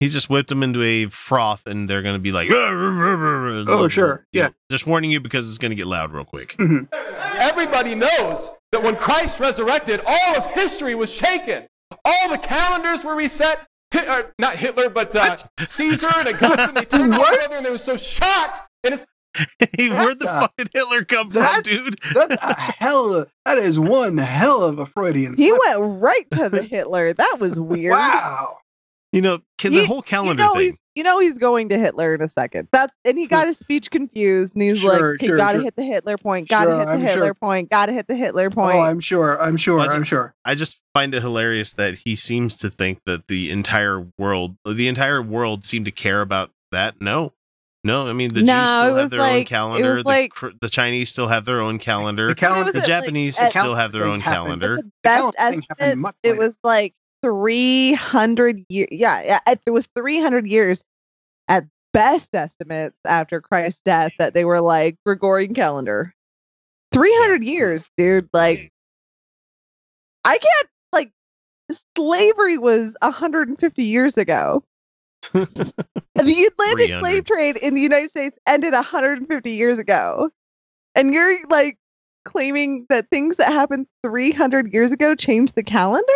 [0.00, 3.88] He just whipped them into a froth, and they're going to be like, oh, Oh,
[3.88, 4.26] sure.
[4.32, 4.50] Yeah.
[4.70, 6.54] Just warning you because it's going to get loud real quick.
[7.38, 11.66] Everybody knows that when Christ resurrected, all of history was shaken.
[12.04, 13.66] All the calendars were reset.
[13.92, 16.74] Hit, uh, not Hitler, but uh, Caesar and Augustine.
[16.74, 17.32] They turned all What?
[17.34, 18.58] together and they were so shocked.
[18.84, 19.06] And it's
[19.76, 21.98] hey, where'd the That's fucking Hitler come from, dude?
[22.14, 23.14] That's a hell.
[23.14, 25.36] Of, that is one hell of a Freudian.
[25.36, 25.60] He slip.
[25.78, 27.12] went right to the Hitler.
[27.12, 27.92] That was weird.
[27.92, 28.58] Wow.
[29.12, 30.62] You know, can You- the whole calendar you know thing.
[30.64, 32.68] he's you know he's going to Hitler in a second.
[32.72, 35.64] That's and he got his speech confused and he's Sure, like, okay, sure, gotta sure.
[35.64, 37.34] hit the Hitler point, gotta Sure, hit the I'm Hitler sure.
[37.34, 38.76] point, gotta hit the Hitler oh, point.
[38.76, 39.40] Oh, I'm sure.
[39.40, 39.78] I'm sure.
[39.80, 40.34] That's- I'm sure.
[40.44, 44.72] I just find it hilarious that he seems to think that the entire world, uh,
[44.72, 46.96] the entire world, seemed to care about that.
[47.00, 47.32] No,
[47.84, 48.08] no.
[48.08, 49.96] I mean, the No, Jews still have their own like- it calendar.
[49.96, 52.28] The, like- the Chinese still have their own calendar.
[52.28, 52.64] The calendar.
[52.64, 54.62] was The it, like, Japanese eh, still have their own happened.
[54.62, 54.76] calendar.
[54.76, 58.88] the The best calendar estimate, it was like 300 years.
[58.90, 60.84] Yeah, yeah, it it was 300 years
[61.48, 66.14] at best estimates after Christ's death that they were like Gregorian calendar.
[66.92, 68.28] 300 years, dude.
[68.32, 68.72] Like,
[70.24, 71.12] I can't, like,
[71.96, 74.62] slavery was 150 years ago.
[75.32, 80.30] the Atlantic slave trade in the United States ended 150 years ago.
[80.94, 81.78] And you're like
[82.24, 86.06] claiming that things that happened 300 years ago changed the calendar?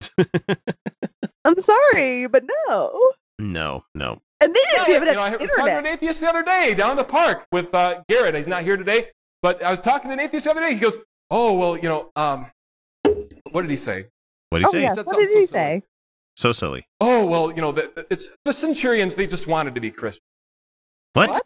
[1.44, 3.12] I'm sorry, but no.
[3.38, 4.20] no, no.
[4.40, 6.28] And they didn't Yeah, even you know, I have was talking to an atheist the
[6.28, 8.34] other day down in the park with uh, Garrett.
[8.34, 9.08] He's not here today,
[9.42, 10.74] but I was talking to an atheist the other day.
[10.74, 10.98] He goes,
[11.30, 12.46] "Oh well, you know, um,
[13.50, 14.06] what did he say?
[14.50, 14.82] What do you Oh, say?
[14.82, 14.88] yeah.
[14.90, 15.64] said What did something he so silly.
[15.80, 15.82] say?
[16.36, 16.86] So silly.
[17.00, 19.14] Oh well, you know, the, it's the centurions.
[19.14, 20.22] They just wanted to be Christian.
[21.14, 21.30] What?
[21.30, 21.42] What?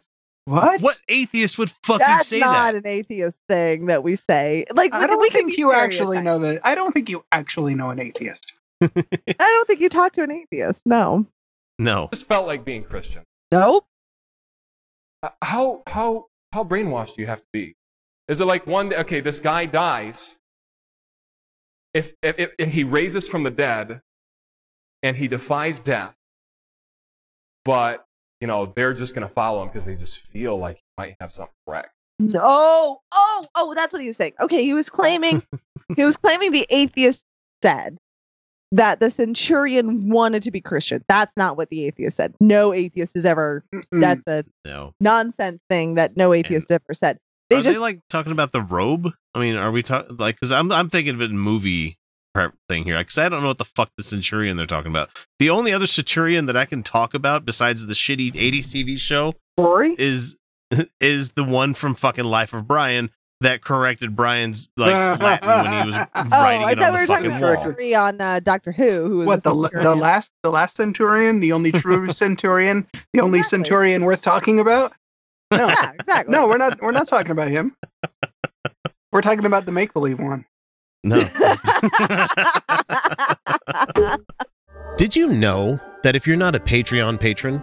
[0.49, 1.01] What, What?
[1.07, 4.65] atheist would fucking That's say not an atheist thing that we say.
[4.73, 6.61] Like, I don't we think you actually know that.
[6.63, 8.51] I don't think you actually know an atheist.
[8.81, 8.89] I
[9.37, 10.87] don't think you talk to an atheist.
[10.87, 11.27] No.
[11.77, 12.09] No.
[12.11, 13.23] Just felt like being Christian.
[13.51, 13.85] Nope.
[15.21, 17.75] Uh, how how how brainwashed do you have to be?
[18.27, 18.91] Is it like one?
[18.93, 20.39] Okay, this guy dies.
[21.93, 24.01] If, if, if and he raises from the dead,
[25.03, 26.15] and he defies death,
[27.65, 28.05] but
[28.41, 31.15] you know they're just going to follow him because they just feel like he might
[31.19, 31.89] have something correct.
[32.19, 32.99] No.
[33.13, 34.33] Oh, oh, that's what he was saying.
[34.41, 35.41] Okay, he was claiming
[35.95, 37.23] he was claiming the atheist
[37.63, 37.97] said
[38.71, 41.03] that the centurion wanted to be Christian.
[41.07, 42.35] That's not what the atheist said.
[42.39, 44.01] No atheist has ever Mm-mm.
[44.01, 44.93] that's a No.
[44.99, 47.17] nonsense thing that no atheist ever said.
[47.49, 49.09] They are just they like talking about the robe?
[49.33, 50.35] I mean, are we talking like?
[50.35, 51.98] Because I'm I'm thinking of it in movie prep
[52.67, 52.97] thing here.
[52.97, 55.09] Because I don't know what the fuck the centurion they're talking about.
[55.39, 59.33] The only other centurion that I can talk about besides the shitty '80s TV show
[59.57, 59.95] Rory.
[59.97, 60.35] is
[61.01, 63.09] is the one from fucking Life of Brian
[63.41, 66.97] that corrected Brian's like Latin when he was Oh, writing I it thought on we
[66.97, 67.95] the were talking fucking about wall.
[68.07, 69.99] On uh, Doctor Who, who was What the the centurion.
[69.99, 73.57] last the last centurion, the only true centurion, the only Exactly.
[73.63, 74.93] centurion worth talking about?
[75.51, 76.31] No, Yeah, exactly.
[76.31, 76.79] no, we're not.
[76.81, 77.75] We're not talking about him.
[79.11, 80.45] We're talking about the make believe one.
[81.03, 81.19] No.
[84.97, 87.61] Did you know that if you're not a Patreon patron,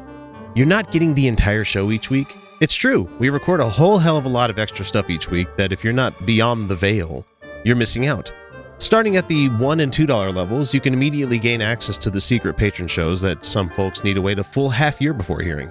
[0.55, 2.37] you're not getting the entire show each week?
[2.61, 3.11] It's true.
[3.19, 5.85] We record a whole hell of a lot of extra stuff each week that if
[5.85, 7.27] you're not beyond the veil,
[7.65, 8.33] you're missing out.
[8.79, 12.57] Starting at the $1 and $2 levels, you can immediately gain access to the secret
[12.57, 15.71] patron shows that some folks need to wait a full half year before hearing.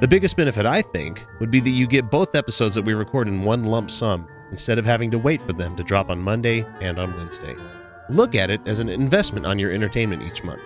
[0.00, 3.28] The biggest benefit, I think, would be that you get both episodes that we record
[3.28, 6.66] in one lump sum instead of having to wait for them to drop on Monday
[6.80, 7.54] and on Wednesday.
[8.08, 10.60] Look at it as an investment on your entertainment each month.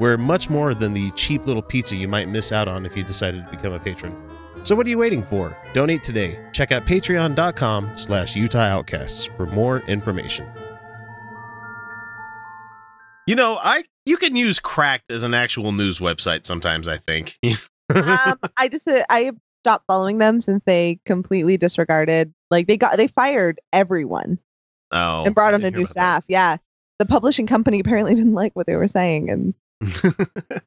[0.00, 3.04] We're much more than the cheap little pizza you might miss out on if you
[3.04, 4.14] decided to become a patron.
[4.64, 5.56] So what are you waiting for?
[5.72, 6.44] Donate today.
[6.52, 10.50] Check out patreon.com slash Utah Outcasts for more information.
[13.26, 17.38] You know, I you can use Cracked as an actual news website sometimes, I think.
[17.90, 22.96] um, I just uh, I stopped following them since they completely disregarded like they got
[22.96, 24.38] they fired everyone
[24.92, 26.24] oh, and brought on a new about staff.
[26.28, 26.58] Yeah.
[26.98, 29.54] The publishing company apparently didn't like what they were saying and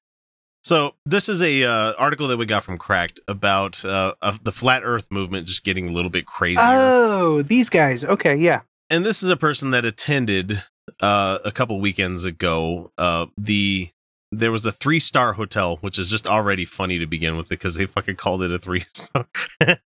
[0.63, 4.51] so this is a uh, article that we got from Cracked about uh, of the
[4.51, 6.61] flat Earth movement just getting a little bit crazier.
[6.61, 8.03] Oh, these guys.
[8.03, 8.61] Okay, yeah.
[8.89, 10.61] and this is a person that attended
[10.99, 13.89] uh, a couple weekends ago uh, the
[14.31, 17.75] there was a three star hotel which is just already funny to begin with because
[17.75, 19.27] they fucking called it a three star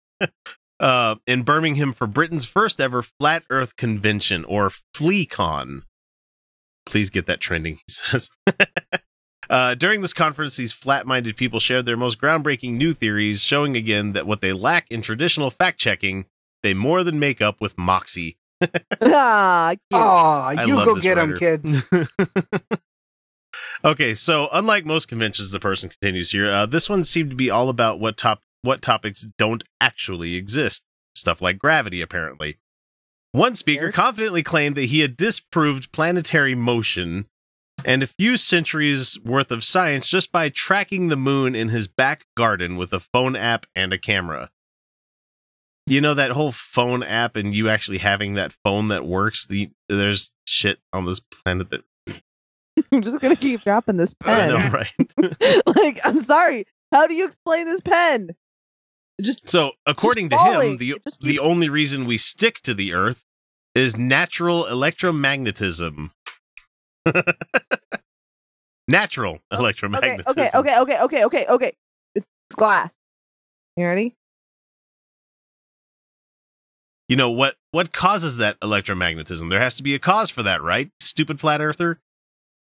[0.81, 5.83] uh, in birmingham for britain's first ever flat earth convention or fleacon
[6.87, 8.31] please get that trending he says
[9.50, 13.76] Uh, during this conference, these flat minded people shared their most groundbreaking new theories, showing
[13.76, 16.24] again that what they lack in traditional fact checking,
[16.62, 18.38] they more than make up with moxie.
[19.00, 19.81] ah, cute.
[19.92, 21.85] Oh, you go get them, kids.
[23.85, 26.51] Okay, so unlike most conventions, the person continues here.
[26.51, 30.85] Uh, this one seemed to be all about what top what topics don't actually exist.
[31.14, 32.59] Stuff like gravity, apparently.
[33.33, 37.27] One speaker confidently claimed that he had disproved planetary motion
[37.85, 42.27] and a few centuries worth of science just by tracking the moon in his back
[42.37, 44.51] garden with a phone app and a camera.
[45.87, 49.47] You know that whole phone app and you actually having that phone that works.
[49.47, 51.85] The there's shit on this planet that
[52.92, 54.48] I'm just gonna keep dropping this I pen.
[54.50, 55.66] know, right?
[55.76, 56.64] like, I'm sorry.
[56.92, 58.30] How do you explain this pen?
[59.18, 60.72] It Just So, according to falling.
[60.72, 63.24] him, the just the only reason we stick to the Earth
[63.74, 66.11] is natural electromagnetism.
[68.88, 70.26] natural okay, electromagnetism.
[70.28, 71.72] okay, okay, okay, okay, okay, okay.
[72.14, 72.94] It's glass.
[73.76, 74.16] You ready?
[77.09, 77.56] You know what?
[77.72, 79.50] What causes that electromagnetism?
[79.50, 80.90] There has to be a cause for that, right?
[81.00, 81.98] Stupid flat earther.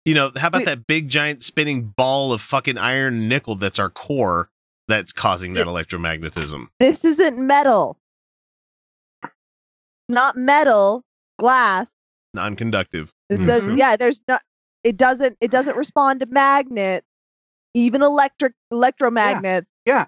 [0.06, 0.66] You know, how about Wait.
[0.66, 4.50] that big giant spinning ball of fucking iron nickel that's our core
[4.88, 6.68] that's causing that It- electromagnetism?
[6.80, 7.98] This isn't metal.
[10.10, 11.04] Not metal,
[11.40, 11.92] glass.
[12.34, 13.14] Non-conductive.
[13.30, 13.78] It Mhm.
[13.78, 14.42] yeah, there's not
[14.84, 17.06] it doesn't it doesn't respond to magnets,
[17.74, 19.68] even electric electromagnets.
[19.86, 20.08] Yeah.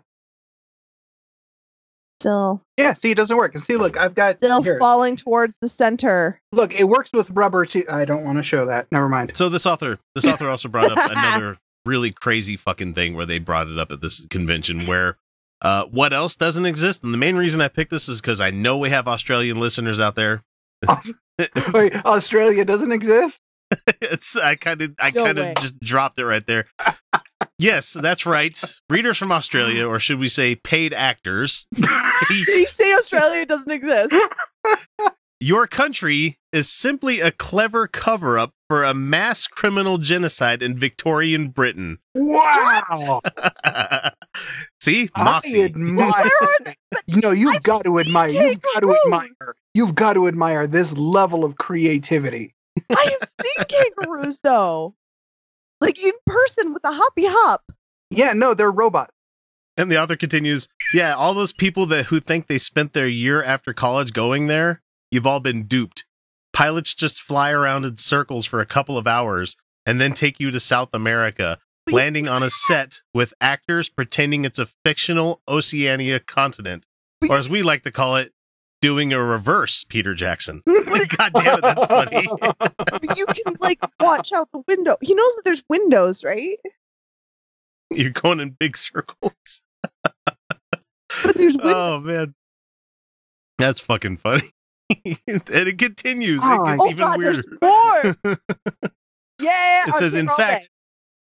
[2.24, 3.54] Still Yeah, see, it doesn't work.
[3.54, 4.80] And see, look, I've got still here.
[4.80, 6.40] falling towards the center.
[6.54, 7.84] Look, it works with rubber too.
[7.90, 8.88] I don't want to show that.
[8.94, 9.34] Never mind.
[9.36, 13.40] So this author, this author also brought up another really crazy fucking thing where they
[13.40, 15.18] brought it up at this convention where
[15.62, 17.04] uh, what else doesn't exist?
[17.04, 20.00] And the main reason I picked this is because I know we have Australian listeners
[20.00, 20.44] out there.
[21.74, 23.38] Wait, Australia doesn't exist?
[24.02, 26.68] it's I kind of I No kind of just dropped it right there.
[27.60, 28.60] Yes, that's right.
[28.90, 34.14] Readers from Australia, or should we say paid actors, Did you say Australia doesn't exist?
[35.40, 41.50] your country is simply a clever cover up for a mass criminal genocide in Victorian
[41.50, 42.00] Britain.
[42.16, 43.22] Wow.
[44.82, 46.30] See, I admire.
[47.06, 48.30] You know, you've I've got to admire.
[48.30, 49.30] You've got to admire.
[49.74, 52.56] You've got to admire this level of creativity.
[52.90, 54.96] I have seen kangaroos though.
[55.84, 57.62] Like in person with a hoppy hop.
[58.10, 59.12] Yeah, no, they're robots.
[59.76, 63.44] And the author continues, yeah, all those people that who think they spent their year
[63.44, 66.06] after college going there, you've all been duped.
[66.54, 70.52] Pilots just fly around in circles for a couple of hours and then take you
[70.52, 71.58] to South America,
[71.92, 76.88] landing on a set with actors pretending it's a fictional Oceania continent,
[77.28, 78.33] or as we like to call it,
[78.84, 80.62] doing a reverse Peter Jackson.
[80.94, 82.28] But God damn it, that's funny.
[82.60, 84.98] But you can like watch out the window.
[85.02, 86.60] He knows that there's windows, right?
[87.90, 89.62] You're going in big circles.
[90.04, 91.74] But there's windows.
[91.74, 92.36] Oh man,
[93.58, 94.52] that's fucking funny.
[94.90, 96.42] and it continues.
[96.44, 97.42] Oh, it gets oh even god, weirder.
[97.42, 98.38] there's more.
[99.40, 99.84] Yeah.
[99.88, 100.44] It I'm says, in all day.
[100.44, 100.70] fact,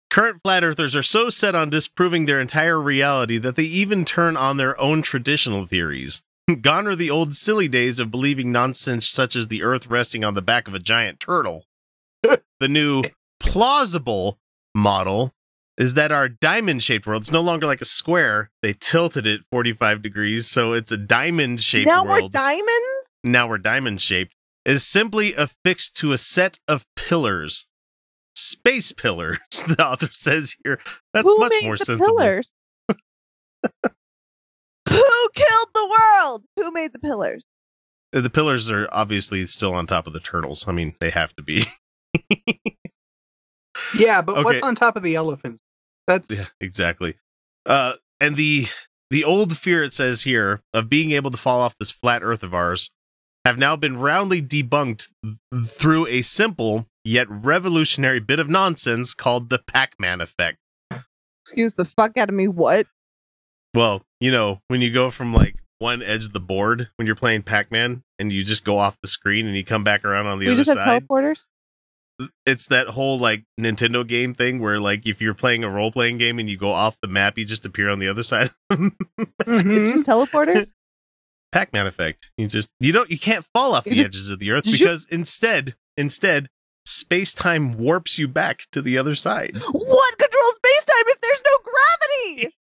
[0.10, 4.38] current flat earthers are so set on disproving their entire reality that they even turn
[4.38, 6.22] on their own traditional theories.
[6.62, 10.34] Gone are the old silly days of believing nonsense such as the earth resting on
[10.34, 11.66] the back of a giant turtle.
[12.24, 13.04] the new
[13.39, 14.39] plausible
[14.76, 15.34] model
[15.78, 18.52] is that our diamond shaped world, it's no longer like a square.
[18.62, 22.32] They tilted it 45 degrees, so it's a diamond shaped now we're world.
[22.32, 23.10] diamonds.
[23.24, 24.36] now we're diamond shaped,
[24.66, 27.68] is simply affixed to a set of pillars.
[28.36, 30.80] Space pillars, the author says here.
[31.14, 32.18] That's Who much made more the sensible.
[32.18, 32.54] pillars?
[35.36, 36.44] Who killed the world?
[36.58, 37.46] Who made the pillars?
[38.12, 40.68] The pillars are obviously still on top of the turtles.
[40.68, 41.64] I mean, they have to be.
[43.98, 45.62] Yeah, but what's on top of the elephants?
[46.08, 47.16] That's Yeah, exactly.
[47.66, 48.68] Uh, and the
[49.10, 52.44] the old fear it says here of being able to fall off this flat Earth
[52.44, 52.92] of ours
[53.46, 59.50] have now been roundly debunked th- through a simple yet revolutionary bit of nonsense called
[59.50, 60.58] the Pac-Man effect.
[61.44, 62.48] Excuse the fuck out of me.
[62.48, 62.88] What?
[63.74, 67.16] Well, you know, when you go from like one edge of the board when you're
[67.16, 70.38] playing Pac-Man and you just go off the screen and you come back around on
[70.40, 71.08] the we other just have side.
[71.08, 71.50] teleporters.
[72.46, 76.18] it's that whole like Nintendo game thing where like if you're playing a role playing
[76.18, 78.52] game and you go off the map, you just appear on the other side.
[78.72, 78.92] Mhm.
[79.48, 80.70] It's just teleporters.
[81.52, 82.32] Pac-Man effect.
[82.38, 84.66] You just you don't you can't fall off You the just- edges of the earth
[84.68, 86.48] you- because instead instead
[86.86, 89.56] space-time warps you back to the other side.
[89.72, 92.56] what controls space time if there's no gravity?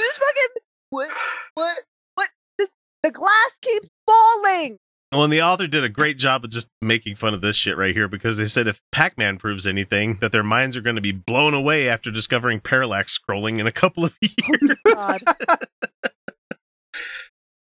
[0.00, 1.10] Just fucking what?
[1.54, 1.78] What?
[2.14, 2.28] What?
[2.58, 2.70] This,
[3.02, 4.78] the glass keeps falling.
[5.12, 7.76] Well, and the author did a great job of just making fun of this shit
[7.76, 11.02] right here because they said if Pac-Man proves anything, that their minds are going to
[11.02, 14.78] be blown away after discovering parallax scrolling in a couple of years.
[14.86, 15.20] God.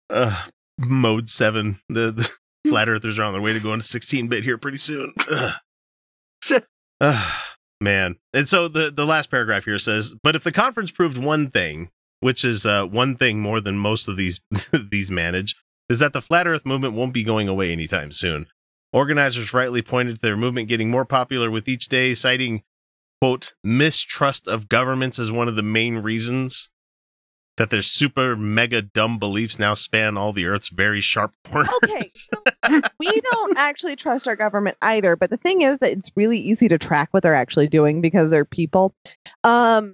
[0.09, 0.43] uh,
[0.79, 1.79] mode seven.
[1.87, 2.31] The, the
[2.69, 5.13] flat earthers are on their way to going to 16 bit here pretty soon.
[7.01, 7.41] Ugh,
[7.79, 8.17] man.
[8.33, 11.89] And so the, the last paragraph here says, but if the conference proved one thing,
[12.25, 14.41] which is uh, one thing more than most of these
[14.89, 15.55] these manage,
[15.89, 18.47] is that the flat earth movement won't be going away anytime soon.
[18.91, 22.63] Organizers rightly pointed to their movement getting more popular with each day, citing
[23.21, 26.71] quote mistrust of governments as one of the main reasons
[27.57, 31.69] that their super mega dumb beliefs now span all the earth's very sharp corners.
[31.83, 35.15] Okay, we don't actually trust our government either.
[35.15, 38.31] But the thing is that it's really easy to track what they're actually doing because
[38.31, 38.95] they're people.
[39.43, 39.93] Um,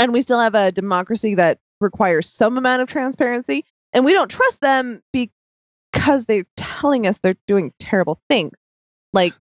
[0.00, 4.30] and we still have a democracy that requires some amount of transparency, and we don't
[4.30, 8.56] trust them because they're telling us they're doing terrible things,
[9.12, 9.34] like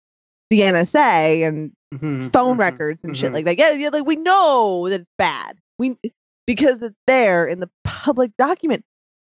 [0.50, 3.34] the NSA and Mhm, phone mhm, records and shit mhm.
[3.36, 3.58] like that.
[3.58, 5.58] Yeah, yeah, like we know that it's bad.
[5.80, 5.98] We
[6.46, 8.84] because it's there in the public document.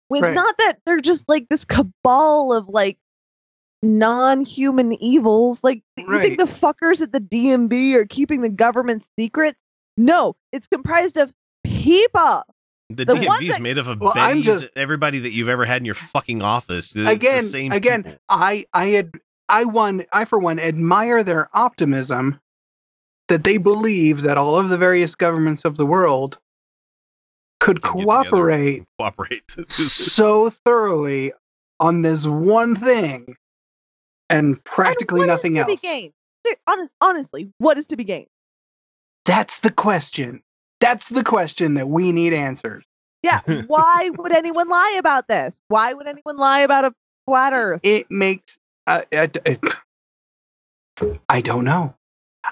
[0.10, 0.24] Right.
[0.30, 2.98] It's not that they're just like this cabal of like
[3.82, 5.64] non-human evils.
[5.64, 9.60] Like you think the fuckers at the DMV are keeping the government secrets?
[9.98, 11.32] No, it's comprised of
[11.64, 12.44] people.
[12.89, 15.66] The, The DMV is made up of Well, I'm Benny's, just- everybody that you've ever
[15.66, 16.88] had in your fucking office.
[16.88, 18.20] It's the Again, same again, people.
[18.30, 19.12] I I had
[19.50, 22.39] I one I for one admire their optimism
[23.30, 26.38] that they believe that all of the various governments of the world
[27.60, 29.48] could Can get together cooperate cooperate.
[29.50, 29.94] to do this.
[29.94, 31.32] so thoroughly
[31.80, 33.36] on this one thing
[34.30, 35.82] and practically and what nothing is to else.
[35.82, 36.14] Be gained?
[36.68, 38.28] Honest, honestly, what is to be gained?
[39.26, 40.42] That's the question.
[40.80, 42.84] That's the question that we need answers.
[43.24, 45.62] Yeah, why would anyone lie about this?
[45.70, 46.94] Why would anyone lie about a
[47.26, 47.82] flat Earth?
[47.84, 49.62] It makes uh, it, it,
[51.30, 51.96] I don't know.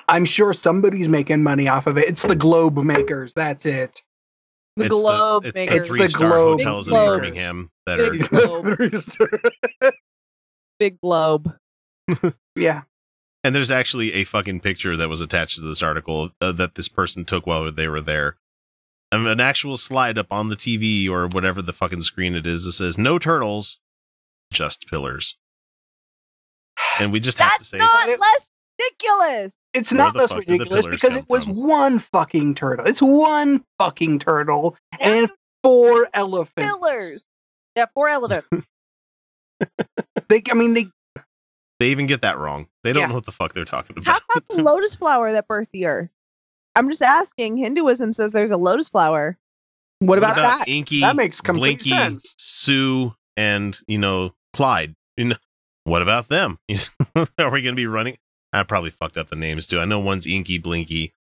[0.07, 2.07] I'm sure somebody's making money off of it.
[2.07, 3.33] It's the globe makers.
[3.33, 4.01] That's it.
[4.77, 5.75] The it's globe the, it's makers.
[5.75, 7.17] the It's the three star globe hotels in makers.
[7.17, 9.91] Birmingham that are globe.
[10.79, 11.53] Big globe.
[12.55, 12.83] yeah.
[13.43, 16.87] And there's actually a fucking picture that was attached to this article uh, that this
[16.87, 18.35] person took while they were there.
[19.11, 22.65] And an actual slide up on the TV or whatever the fucking screen it is
[22.65, 23.79] that says no turtles,
[24.53, 25.37] just pillars.
[26.99, 29.53] And we just have to That's say not But it- less ridiculous.
[29.73, 31.55] It's not the less fuck did the ridiculous because it was from?
[31.55, 32.85] one fucking turtle.
[32.85, 35.29] It's one fucking turtle and And
[35.63, 36.69] four elephants.
[36.69, 37.23] pillars.
[37.77, 38.67] Yeah, four elephants.
[40.27, 40.87] They, I mean, they.
[41.81, 42.67] They even get that wrong.
[42.83, 43.07] They don't Yeah.
[43.07, 44.05] know what the fuck they're talking about.
[44.05, 44.43] How about.
[44.45, 46.11] about the lotus flower that birthed the earth?
[46.75, 47.57] I'm just asking.
[47.57, 49.35] Hinduism says there's a lotus flower.
[49.97, 50.65] What, about, that?
[50.67, 52.35] Inky, That makes complete Blinky, sense.
[52.37, 54.95] Sue, and you know Clyde?
[55.17, 55.35] You know,
[55.83, 56.59] what about them?
[57.39, 58.17] Are we going to be running?
[58.53, 59.79] I probably fucked up the names too.
[59.79, 61.15] I know one's Inky Blinky,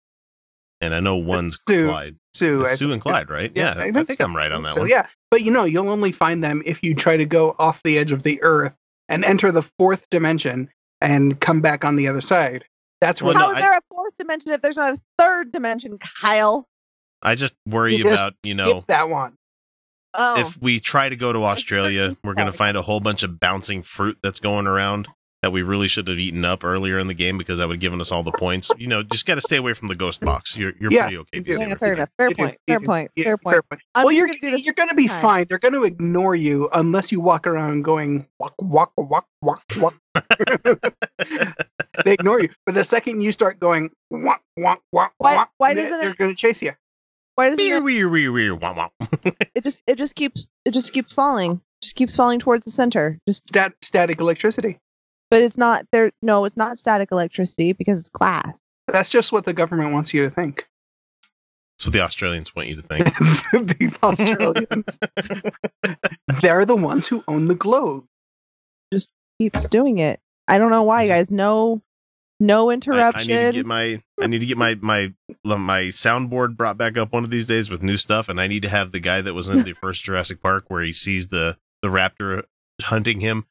[0.82, 1.88] and I know one's Sue.
[1.88, 2.16] Clyde.
[2.34, 3.02] Sue, It's Sue and.
[3.02, 3.52] Clyde, right?
[3.56, 4.24] Yeah, I think, so.
[4.24, 4.90] I'm right on that so, one.
[4.90, 7.98] Yeah, but you know, you'll only find them if you try to go off the
[8.00, 8.76] edge of the earth
[9.10, 10.70] and enter the fourth dimension
[11.02, 12.66] and come back on the other side.
[13.00, 15.52] That's Well, where How no, is there a fourth dimension if there's not a third
[15.52, 16.68] dimension, Kyle?
[17.22, 19.38] I just worry you just about you skip know that one.
[20.14, 23.24] Oh, if we try to go to Australia, we're going to find a whole bunch
[23.24, 25.08] of bouncing fruit that's going around.
[25.44, 27.82] That we really should have eaten up earlier in the game because that would have
[27.82, 28.72] given us all the points.
[28.78, 30.58] You know, just got to stay away from the ghost box.
[30.58, 31.30] You're you're Yeah, pretty okay.
[31.34, 31.58] you if you do.
[31.58, 32.10] stay Yeah, fair enough.
[32.18, 32.58] Fair You do, point.
[32.68, 33.12] Fair point.
[33.18, 33.64] Fair point.
[33.96, 35.22] Well, you're gonna do you're going to be time.
[35.22, 35.46] fine.
[35.50, 39.94] They're going to ignore you unless you walk around going walk walk walk walk walk.
[42.06, 45.74] they ignore you, but the second you start going walk walk walk Why- walk, why
[45.74, 46.74] they- doesn't they're going to chase you?
[47.36, 48.62] Why doesn't Weird, it, weird, weird, weird.
[48.62, 49.08] Wah, wah.
[49.54, 51.62] it just it just keeps it just keeps falling.
[51.84, 53.20] Just keeps falling towards the center.
[53.28, 54.80] Just Stat, static electricity.
[55.30, 58.60] But it's not there no, it's not static electricity because it's glass.
[58.88, 60.68] That's just what the government wants you to think.
[61.78, 63.06] That's what the Australians want you to think.
[63.52, 65.00] the Australians.
[66.42, 68.06] They're the ones who own the globe.
[68.92, 69.10] Just
[69.40, 70.20] keeps doing it.
[70.48, 71.30] I don't know why, guys.
[71.30, 71.82] No
[72.40, 73.28] no I, I interruption.
[73.28, 75.14] need to get my I need to get my my
[75.44, 78.62] my soundboard brought back up one of these days with new stuff, and I need
[78.64, 81.58] to have the guy that was in the first Jurassic Park where he sees the
[81.82, 82.44] the raptor
[82.82, 83.46] hunting him,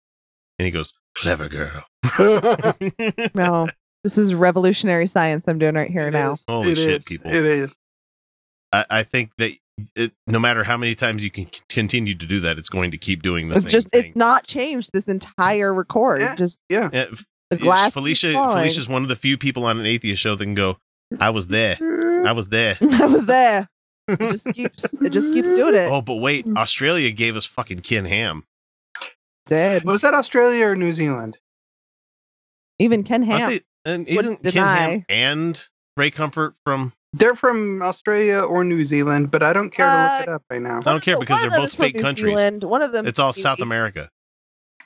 [0.58, 1.84] and he goes, "Clever girl."
[3.34, 3.66] no.
[4.04, 6.34] This is revolutionary science I'm doing right here It now.
[6.34, 6.44] is.
[6.48, 7.04] Holy It shit, is.
[7.04, 7.30] people.
[7.30, 7.76] It is.
[8.72, 9.52] I, I think that
[9.96, 12.92] it, no matter how many times you can c- continue to do that, it's going
[12.92, 14.04] to keep doing the It's same just thing.
[14.04, 16.20] it's not changed this entire record.
[16.20, 16.34] Yeah.
[16.36, 16.88] Just Yeah.
[16.92, 17.92] Yeah, F- the is glass.
[17.92, 18.32] Felicia.
[18.32, 20.78] Felicia's one of the few people on an atheist show that can go,
[21.18, 21.76] "I was there.
[22.24, 23.68] I was there." I was there.
[24.08, 25.90] It just keeps it just keeps doing it.
[25.90, 26.56] Oh, but wait, mm.
[26.56, 28.44] Australia gave us fucking Ken Ham.
[29.46, 29.84] Dead.
[29.84, 31.38] Was that Australia or New Zealand?
[32.78, 33.50] Even Ken Aren't Ham.
[33.50, 36.92] they- and isn't Ken Ham and Ray Comfort from?
[37.12, 40.42] They're from Australia or New Zealand, but I don't care to Uh, look it up
[40.50, 40.78] right now.
[40.78, 42.36] I don't care because they're both fake countries.
[42.36, 42.64] Zealand.
[42.64, 43.06] One of them.
[43.06, 44.10] It's all South America.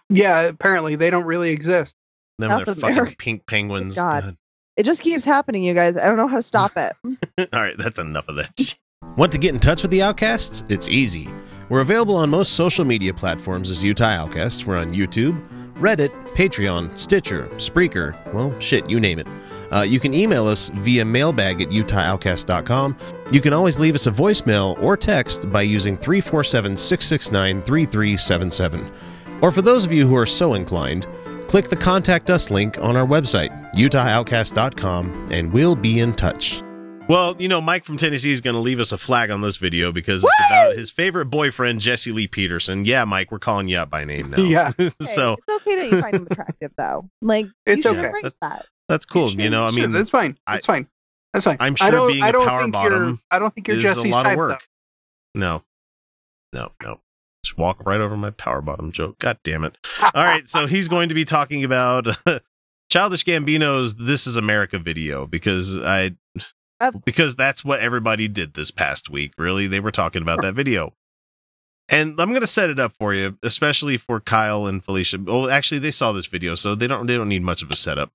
[0.09, 1.97] Yeah, apparently they don't really exist.
[2.39, 3.95] Them South they're fucking pink penguins.
[3.95, 4.37] God.
[4.77, 5.97] It just keeps happening, you guys.
[5.97, 6.93] I don't know how to stop it.
[7.53, 8.77] All right, that's enough of that.
[9.17, 10.63] Want to get in touch with the Outcasts?
[10.69, 11.29] It's easy.
[11.71, 14.67] We're available on most social media platforms as Utah Outcasts.
[14.67, 15.41] We're on YouTube,
[15.75, 19.29] Reddit, Patreon, Stitcher, Spreaker, well, shit, you name it.
[19.73, 22.97] Uh, you can email us via mailbag at utahoutcast.com.
[23.31, 28.93] You can always leave us a voicemail or text by using 347 669 3377.
[29.41, 31.07] Or for those of you who are so inclined,
[31.47, 36.63] click the Contact Us link on our website, utahoutcast.com, and we'll be in touch.
[37.11, 39.57] Well, you know, Mike from Tennessee is going to leave us a flag on this
[39.57, 42.85] video because it's about his favorite boyfriend, Jesse Lee Peterson.
[42.85, 44.37] Yeah, Mike, we're calling you out by name now.
[44.41, 44.71] Yeah.
[45.03, 47.11] so it's okay that you find him attractive, though.
[47.21, 48.05] Like It's you okay.
[48.05, 48.65] embrace that.
[48.89, 49.33] that's cool.
[49.33, 50.39] You know, I Sure, mean, that's fine.
[50.47, 50.87] That's fine.
[51.35, 51.57] That's fine.
[51.59, 53.67] I'm I sure don't, being I a don't power think bottom you're, I don't think
[53.67, 54.69] you're Jesse's a lot type, of work.
[55.35, 55.65] No,
[56.53, 57.01] no, no.
[57.45, 59.19] Just walk right over my power bottom joke.
[59.19, 59.77] God damn it.
[60.15, 62.07] All right, so he's going to be talking about
[62.89, 66.13] Childish Gambino's "This Is America" video because I
[66.81, 69.33] Uh, because that's what everybody did this past week.
[69.37, 70.95] Really, they were talking about that video,
[71.89, 75.19] and I'm going to set it up for you, especially for Kyle and Felicia.
[75.19, 77.77] Well, actually, they saw this video, so they don't they don't need much of a
[77.77, 78.11] setup.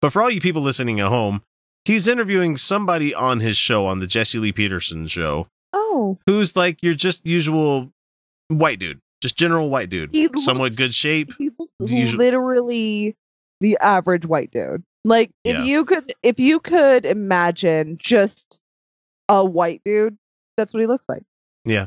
[0.00, 1.42] But for all you people listening at home,
[1.84, 6.82] he's interviewing somebody on his show on the Jesse Lee Peterson show Oh, who's like
[6.82, 7.90] your just usual
[8.48, 11.32] white dude, just general white dude, He somewhat looks- good shape.
[11.38, 11.50] he
[12.14, 13.16] literally
[13.60, 14.84] the average white dude.
[15.06, 15.62] Like if Yeah.
[15.62, 18.60] you could, if you could imagine just
[19.28, 20.18] a white dude,
[20.56, 21.22] that's what he looks like.
[21.64, 21.86] Yeah.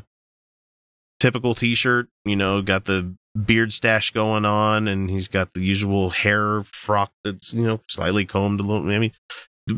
[1.20, 3.14] Typical t-shirt you know got the
[3.44, 8.24] beard stash going on and he's got the usual hair frock that's you know slightly
[8.24, 9.12] combed a little i mean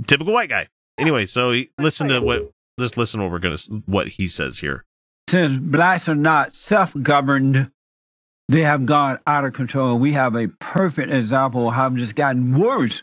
[0.07, 0.67] typical white guy
[0.99, 4.59] anyway so he, listen to what just listen to what we're gonna what he says
[4.61, 4.85] here
[5.29, 7.71] since blacks are not self-governed,
[8.49, 9.99] they have gone out of control.
[9.99, 13.03] We have a perfect example of how it's just gotten worse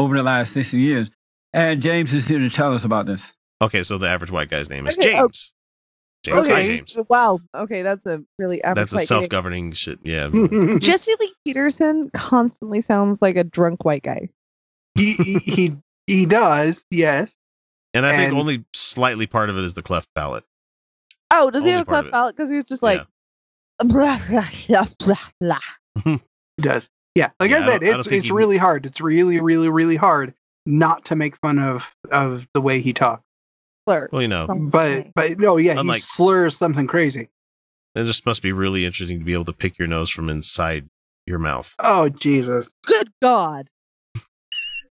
[0.00, 1.10] over the last 60 years.
[1.52, 3.34] And James is here to tell us about this.
[3.62, 5.52] okay so the average white guy's name is Okay, oh, james
[6.24, 6.76] james hi okay.
[6.76, 7.40] james Wow.
[7.54, 10.28] Okay, that's a really average that's a self-governing shit yeah
[10.78, 14.28] Jesse Lee Peterson constantly sounds like a drunk white guy.
[14.94, 15.76] he, he he
[16.06, 17.36] he does, yes.
[17.94, 20.44] and i think only slightly part of it is the cleft palate
[21.32, 22.34] Oh, does he have a cleft palate?
[22.36, 23.02] Because he's just like
[23.84, 26.18] blah blah blah blah blah.
[26.56, 26.88] He does.
[27.14, 27.30] Yeah.
[27.40, 28.86] Like Yeah, I I said, I it's it's he- really hard.
[28.86, 30.34] It's really, really, really hard
[30.66, 33.22] not to make fun of of the way he talks.
[33.88, 34.08] slurs.
[34.12, 37.28] Well, you know, But but no, yeah, Unlike- he slurs something crazy.
[37.94, 40.88] it just must be really interesting to be able to pick your nose from inside
[41.26, 42.70] your mouth Oh Jesus.
[42.86, 43.68] good God,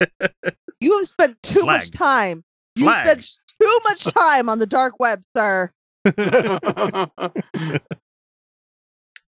[0.79, 1.93] you have spent too much Flag.
[1.93, 2.43] time.
[2.75, 3.21] You Flag.
[3.21, 5.71] spent too much time on the dark web, sir.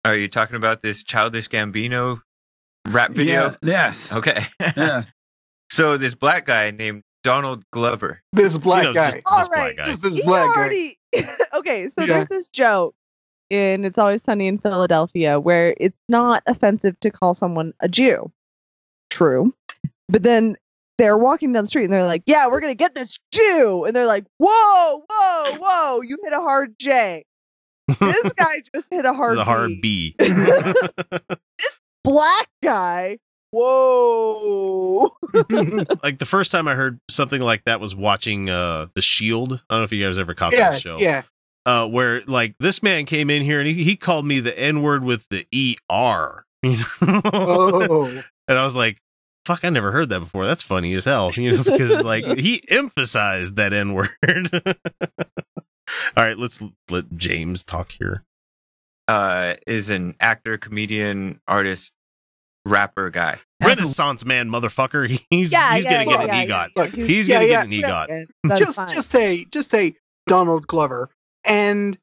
[0.05, 2.21] Are you talking about this childish Gambino
[2.89, 3.51] rap video?
[3.51, 4.13] Yeah, yes.
[4.15, 4.45] Okay.
[4.77, 5.11] yes.
[5.71, 8.23] so this black guy named Donald Glover.
[8.33, 9.11] this black you know, guy.
[9.13, 10.95] just All this black right, guy Just this He black guy.
[11.55, 12.07] okay, so Yeah.
[12.15, 12.95] there's this joke
[13.51, 18.31] in It's Always Sunny in Philadelphia where it's not offensive to call someone a Jew.
[19.11, 19.55] true.
[20.09, 20.57] But then
[20.99, 23.95] they're walking down the street and they're like, "Yeah, we're gonna get this Jew," and
[23.97, 26.01] they're like, "Whoa, whoa, whoa!
[26.03, 27.25] You hit a hard J.
[27.99, 30.15] This guy just hit a hard a hard B.
[30.19, 30.25] B.
[32.05, 33.19] Black guy.
[33.53, 35.11] Whoa!
[36.03, 39.53] like the first time I heard something like that was watching uh The Shield.
[39.53, 40.97] I don't know if you guys ever caught yeah, that show.
[40.99, 41.23] yeah.
[41.67, 45.05] Uh where like this man came in here and he, he called me the N-word
[45.05, 45.47] with the
[45.91, 46.45] ER.
[46.65, 47.21] You know?
[47.25, 48.99] Oh, And I was like,
[49.45, 50.47] fuck, I never heard that before.
[50.47, 54.09] That's funny as hell, you know, because like he emphasized that N word.
[56.17, 58.25] All right, let's let James talk here.
[59.09, 61.93] Uh, is an actor, comedian, artist,
[62.65, 63.39] rapper guy.
[63.63, 65.09] Renaissance man, motherfucker.
[65.31, 66.69] He's yeah, he's yeah, gonna get yeah, an EGOT.
[66.77, 67.05] Look, yeah.
[67.07, 68.27] He's gonna get an EGOT.
[68.59, 68.95] Just fine.
[68.95, 69.97] just say just say
[70.27, 71.11] Donald Glover,
[71.45, 71.99] and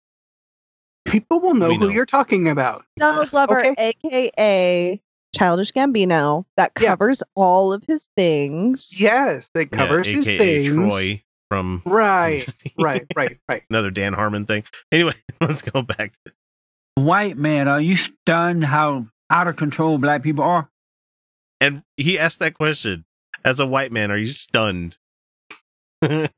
[1.06, 2.86] people will know We who you're talking about.
[2.98, 3.76] Donald Glover, Okay.
[4.04, 5.02] aka
[5.36, 6.90] Childish Gambino, that Yeah.
[6.90, 9.00] covers all of his things.
[9.00, 10.76] Yes, that covers yeah, his AKA things.
[10.76, 12.48] Troy from Right,
[12.80, 13.64] right, right, right.
[13.70, 14.64] another Dan Harmon thing.
[14.92, 16.14] Anyway, let's go back.
[16.26, 16.34] to
[17.06, 20.70] White man, are you stunned how out of control black people are?
[21.62, 23.06] And he asked that question
[23.44, 24.98] as a white man, are you stunned?
[26.02, 26.30] and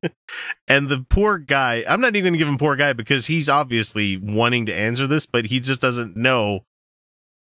[0.68, 4.16] the poor guy, I'm not even going to give him poor guy because he's obviously
[4.16, 6.64] wanting to answer this, but he just doesn't know.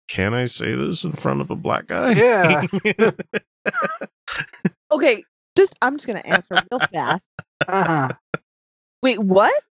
[0.09, 2.11] Can I say this in front of a black guy?
[2.11, 2.65] Yeah.
[4.91, 5.23] Okay,
[5.55, 7.21] just I'm just gonna answer real fast.
[7.67, 8.09] Uh-huh.
[9.03, 9.63] Wait, what?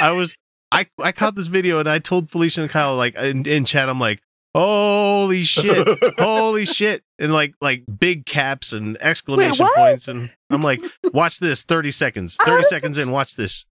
[0.00, 0.36] I was
[0.72, 3.88] I I caught this video and I told Felicia and Kyle like in, in chat
[3.88, 4.20] I'm like
[4.54, 5.86] holy shit
[6.18, 9.76] holy shit and like like big caps and exclamation what?
[9.76, 13.64] points and I'm like watch this 30 seconds 30 Out of- seconds in watch this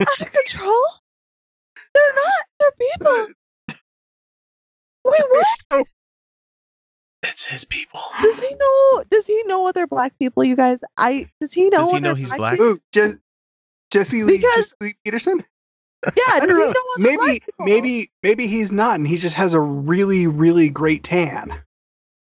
[0.00, 0.82] Out of control?
[1.94, 2.44] They're not.
[2.58, 3.28] They're people.
[5.04, 5.22] Wait,
[5.70, 5.86] what?
[7.22, 9.04] it's his people Does he know?
[9.10, 10.42] Does he know other black people?
[10.44, 11.78] You guys, I does he know?
[11.82, 12.54] Does he know he's black?
[12.54, 12.66] people?
[12.72, 13.14] Ooh, Je-
[13.92, 15.44] Jesse Lee, Because- Jesse Lee Peterson.
[16.04, 16.72] Yeah, I don't know.
[16.72, 21.02] know Maybe, black maybe, maybe he's not, and he just has a really, really great
[21.04, 21.58] tan.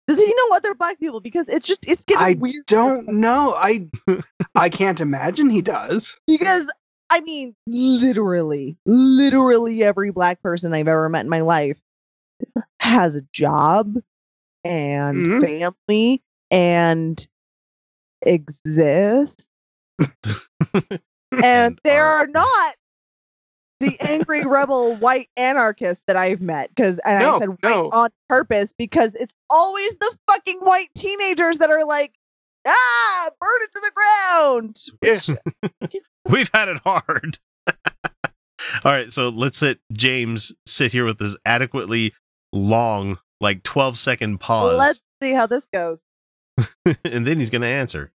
[0.06, 1.20] Does he know other black people?
[1.20, 2.56] Because it's just it's getting I weird.
[2.56, 3.54] at this Don't know.
[3.56, 3.88] I,
[4.54, 6.14] I can't imagine he does.
[6.26, 6.70] because
[7.10, 11.78] I mean, literally, literally every black person I've ever met in my life
[12.80, 13.96] has a job
[14.64, 15.40] and Mhm.
[15.84, 17.26] family and
[18.22, 19.48] exists,
[21.32, 22.26] and they art.
[22.26, 22.74] are not
[23.84, 26.70] the angry rebel white anarchist that I've met.
[26.70, 27.88] Because and I No, said white no.
[27.92, 32.14] on purpose because it's always the fucking white teenagers that are like,
[32.66, 34.76] ah, burn it to the ground.
[35.02, 35.90] Yeah.
[36.30, 37.38] we've had it hard
[38.84, 42.14] all right so let's let James sit here with this adequately
[42.52, 46.02] long like 12 second pause Let's see how this goes.
[47.04, 48.10] and then he's gonna answer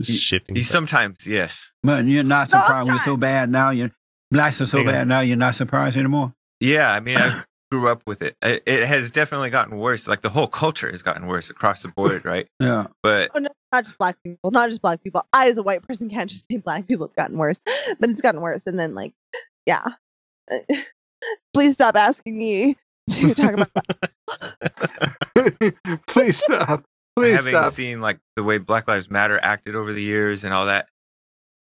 [0.00, 0.72] This He- shifting He stuff.
[0.72, 1.72] sometimes, yes.
[1.82, 2.88] But you're not surprised.
[2.88, 3.68] We're so bad now.
[3.70, 3.90] You
[4.30, 4.94] blacks are so Hang on.
[4.94, 5.20] bad now.
[5.20, 6.34] You're not surprised anymore.
[6.58, 8.34] Yeah, I mean, I grew up with it.
[8.42, 10.08] It it has definitely gotten worse.
[10.08, 12.46] Like the whole culture has gotten worse across the board, right?
[12.60, 12.86] Yeah.
[13.02, 15.22] But Oh, no, not just black people, not just black people.
[15.34, 17.60] I, as a white person, can't just say black people have gotten worse,
[18.00, 18.66] but it's gotten worse.
[18.66, 19.12] And then, like,
[19.66, 19.86] yeah,
[21.54, 22.76] please stop asking me
[23.10, 24.10] to talk about that.
[26.06, 26.84] Please stop.
[27.16, 27.72] Please having stop.
[27.72, 30.88] seen like the way Black Lives Matter acted over the years and all that,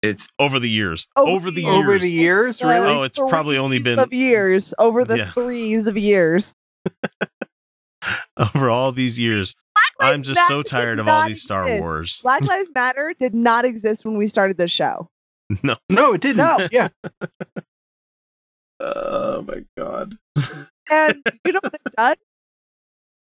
[0.02, 2.88] it's over the years Over over the the years Over the years, really?
[2.88, 5.30] Oh, it's probably only been- of years over the Yeah.
[5.32, 6.54] threes of years.
[8.36, 9.54] over all these years
[10.00, 11.80] i'm Lives just so tired of all not these star exist.
[11.82, 15.08] wars Black Lives Matter did not exist when we started this show.
[15.62, 16.36] no no, it didn't.
[16.38, 16.58] No.
[16.72, 16.88] Yeah.
[18.80, 20.18] oh my god
[20.92, 22.16] And you know what it's done?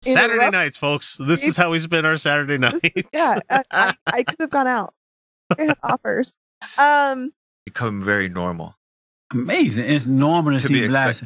[0.02, 2.80] Saturday Interrupt- nights folks this is how we spend our saturday nights
[3.12, 4.92] Yeah, I, I, I could have gone out.
[5.58, 6.34] I had offers.
[6.80, 7.32] Um,
[7.66, 8.76] become very normal.
[9.32, 9.84] Amazing.
[9.88, 11.22] It's normal to, To see be blacks.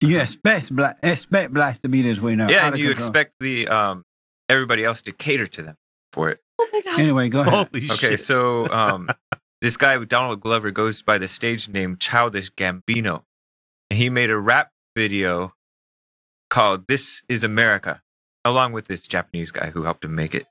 [0.00, 2.48] You expect black expect blacks to be this way now.
[2.48, 3.06] yeah, and you control.
[3.08, 4.04] expect the um
[4.48, 5.76] everybody else to cater to them
[6.12, 6.40] for it.
[6.60, 7.00] oh my god.
[7.00, 7.52] Anyway, go ahead.
[7.72, 9.08] holy Okay, shit so um
[9.60, 13.22] this guy with Donald Glover goes by the stage name Childish Gambino.
[13.90, 15.54] And he made a rap video
[16.50, 18.02] called This is America,
[18.44, 20.46] along with this Japanese guy who helped him make it.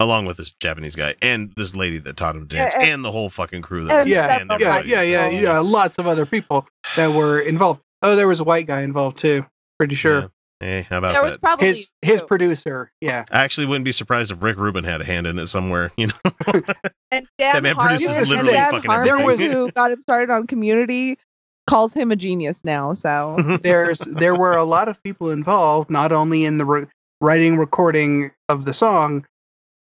[0.00, 3.04] along with this japanese guy and this lady that taught him to dance And- and,
[3.04, 5.42] the whole fucking crew that and was Yeah, and Yeah, yeah, yeah, people.
[5.42, 5.58] yeah.
[5.58, 6.66] Lots of other people
[6.96, 7.82] that were involved.
[8.00, 9.44] Oh, there was a white guy involved too.
[9.78, 10.30] Pretty sure.
[10.62, 10.66] Yeah.
[10.66, 11.40] Eh, how about There was that?
[11.42, 12.90] probably His his producer.
[13.02, 13.24] Yeah.
[13.30, 15.92] I actually wouldn't be surprised if Rick Rubin had a hand in it somewhere.
[15.98, 16.14] You know,
[17.10, 19.50] and Dan man Harmon, produces and literally Dan fucking Harmon, everything.
[19.52, 21.18] who got him started on Community,
[21.66, 22.94] calls him a genius now.
[22.94, 26.86] So There's there were a lot of people involved, not only in the re-
[27.22, 29.26] writing, recording of the song,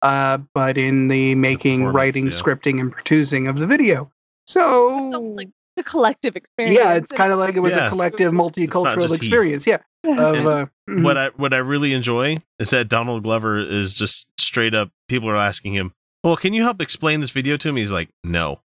[0.02, 2.32] uh, but in the making, performance, writing, yeah.
[2.32, 4.10] scripting, and producing of the video.
[4.48, 6.78] So So, like the collective experience.
[6.78, 7.88] yeah, it's kind of like it was Yeah.
[7.88, 9.28] a collective multicultural just he.
[9.28, 9.66] experience.
[9.68, 9.80] Yeah.
[10.06, 11.04] Of, And uh, mhm.
[11.04, 14.92] What I what I really enjoy is that Donald Glover is just straight up.
[15.10, 18.10] People are asking him, "Well, can you help explain this video to me?" He's like,
[18.24, 18.60] "No,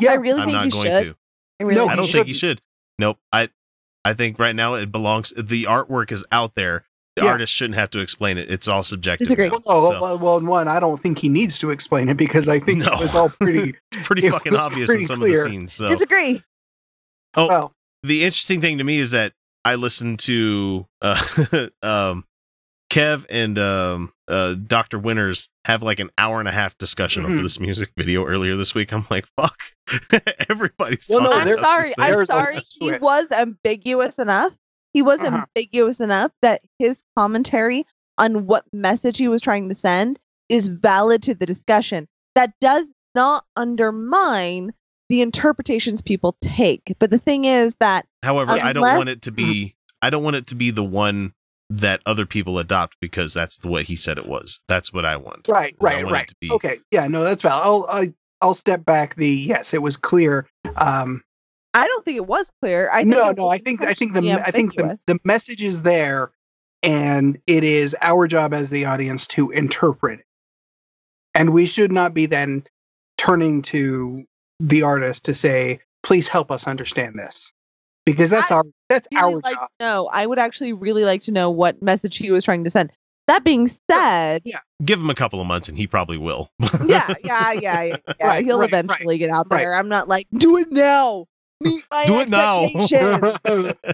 [0.00, 1.04] yeah, I really I'm think not you going should.
[1.04, 1.16] to."
[1.60, 2.58] I really No, I don't he think you shouldn't.
[2.58, 2.62] should.
[2.98, 3.18] Nope.
[3.32, 3.48] I
[4.04, 5.32] I think right now it belongs.
[5.36, 6.84] The artwork is out there.
[7.16, 7.30] The Yeah.
[7.30, 8.50] artist shouldn't have to explain it.
[8.50, 9.26] It's all subjective.
[9.26, 9.48] Disagree.
[9.48, 9.60] now.
[9.66, 12.58] Well, So, well, well, one, I don't think he needs to explain it because I
[12.58, 12.92] think No.
[12.94, 13.74] it was all pretty.
[13.92, 15.44] it's pretty it fucking was obvious in some clear.
[15.44, 15.72] of the scenes.
[15.74, 16.42] So Disagree.
[17.36, 19.32] Oh, well, the interesting thing to me is that
[19.64, 21.20] I listened to uh,
[21.82, 22.24] um,
[22.90, 27.34] Kev and um, uh, Doctor Winters have like an hour and a half discussion over
[27.36, 27.42] Mhm.
[27.42, 28.92] this music video earlier this week.
[28.92, 29.58] I'm like, fuck,
[30.50, 31.06] everybody's.
[31.08, 31.82] Well, no, talking I'm sorry.
[31.84, 32.18] this thing.
[32.18, 32.56] I'm sorry.
[32.80, 34.52] He was ambiguous enough.
[34.94, 35.44] He was Uh-huh.
[35.56, 37.84] ambiguous enough that his commentary
[38.16, 40.18] on what message he was trying to send
[40.48, 42.08] is valid to the discussion.
[42.36, 44.72] That does not undermine
[45.08, 46.94] the interpretations people take.
[46.98, 49.76] But the thing is that However, I don't want it to be.
[50.00, 51.32] I don't want it to be the one
[51.70, 54.60] that other people adopt because that's the way he said it was.
[54.68, 55.48] That's what I want.
[55.48, 56.32] right, right, want right.
[56.40, 57.64] be- Okay, yeah, no, that's valid.
[57.64, 59.14] I'll, I, I'll step back.
[59.16, 60.46] The yes, it was clear.
[60.76, 61.22] Um,
[61.74, 62.88] I don't think it was clear.
[62.92, 65.62] I think no, no, I think, I think the, intentionally I think the, the message
[65.62, 66.30] is there,
[66.82, 70.26] and it is our job as the audience to interpret it,
[71.34, 72.64] and we should not be then
[73.18, 74.24] turning to
[74.60, 77.50] the artist to say, "Please help us understand this,"
[78.06, 79.66] because that's I our that's really our like job.
[79.80, 80.08] to know.
[80.12, 82.92] I would actually really like to know what message he was trying to send.
[83.26, 84.58] That being said, Yeah.
[84.84, 86.50] Give him a couple of months and he probably will.
[86.60, 87.96] yeah, yeah, yeah, yeah.
[88.20, 88.26] yeah.
[88.26, 89.60] Right, He'll right, right, eventually get out right.
[89.60, 89.74] there.
[89.74, 91.26] I'm not like, do it now.
[91.60, 92.66] Meet my Do it now."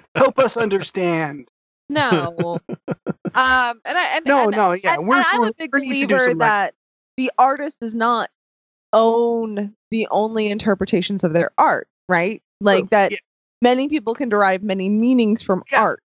[0.14, 1.48] help us understand.
[1.88, 2.58] no.
[3.34, 5.70] Um, and I and No, and, no, yeah, and, we're, and I'm we're a big
[5.72, 6.74] we need to do believer some, like, that
[7.16, 8.30] the artist does not
[8.92, 12.42] own the only interpretations of their art, right?
[12.60, 13.18] Like that yeah.
[13.62, 15.82] many people can derive many meanings from Yeah.
[15.82, 16.02] art.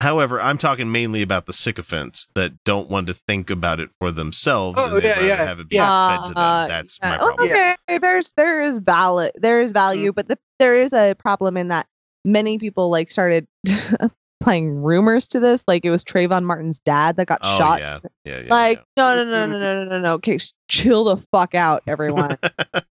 [0.00, 4.12] However, I'm talking mainly about the sycophants that don't want to think about it for
[4.12, 4.78] themselves.
[4.80, 5.36] Oh, yeah, yeah.
[5.36, 6.08] Have it be yeah.
[6.08, 6.42] fed to them.
[6.42, 7.10] Uh, That's yeah.
[7.10, 7.50] my problem.
[7.50, 10.14] Okay, there's there is valid there is value, mm-hmm.
[10.14, 11.88] but the, there is a problem in that
[12.24, 13.48] many people like started
[14.40, 15.64] playing rumors to this.
[15.66, 17.80] Like it was Trayvon Martin's dad that got oh, shot.
[17.80, 18.54] Yeah, yeah, yeah.
[18.54, 20.12] Like no, no, no, no, no, no, no.
[20.14, 20.38] Okay,
[20.68, 22.38] chill the fuck out, everyone.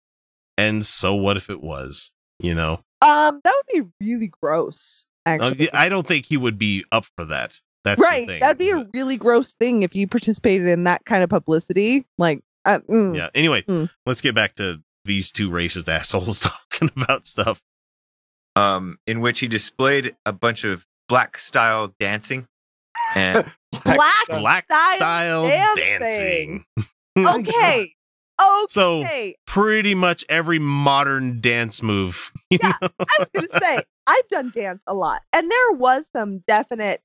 [0.58, 2.12] and so, what if it was?
[2.40, 2.82] You know.
[3.02, 5.06] Um, that would be really gross.
[5.26, 7.58] Uh, Actually, I don't think he would be up for that.
[7.84, 8.26] That's the right?
[8.26, 8.40] thing.
[8.40, 12.04] That'd be a really gross thing if you participated in that kind of publicity.
[12.18, 13.16] Like, uh, mm.
[13.16, 13.28] yeah.
[13.34, 13.88] Anyway, Mm.
[14.06, 17.60] let's get back to these two racist assholes talking about stuff.
[18.56, 22.46] um, in which he displayed a bunch of black style dancing.
[23.14, 23.50] And
[23.84, 25.84] black Black style style dancing.
[26.00, 26.64] dancing.
[27.18, 27.94] Okay,
[28.40, 28.66] okay.
[28.68, 29.04] So
[29.46, 32.30] pretty much every modern dance move.
[32.50, 32.72] Yeah.
[32.82, 32.88] know?
[33.00, 37.00] I was gonna say I've done dance a lot, and there was some definite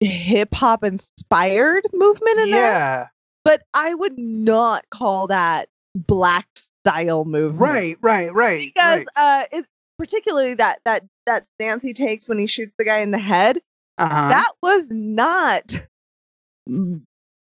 [0.00, 3.06] hip hop inspired movement in there, yeah,
[3.44, 7.60] but I would not call that black style movement.
[7.60, 8.58] right, right, right.
[8.58, 9.42] Because right.
[9.42, 9.66] uh, it,
[9.98, 13.60] particularly that that that stance he takes when he shoots the guy in the head,
[13.98, 14.28] uh-huh.
[14.28, 15.72] that was not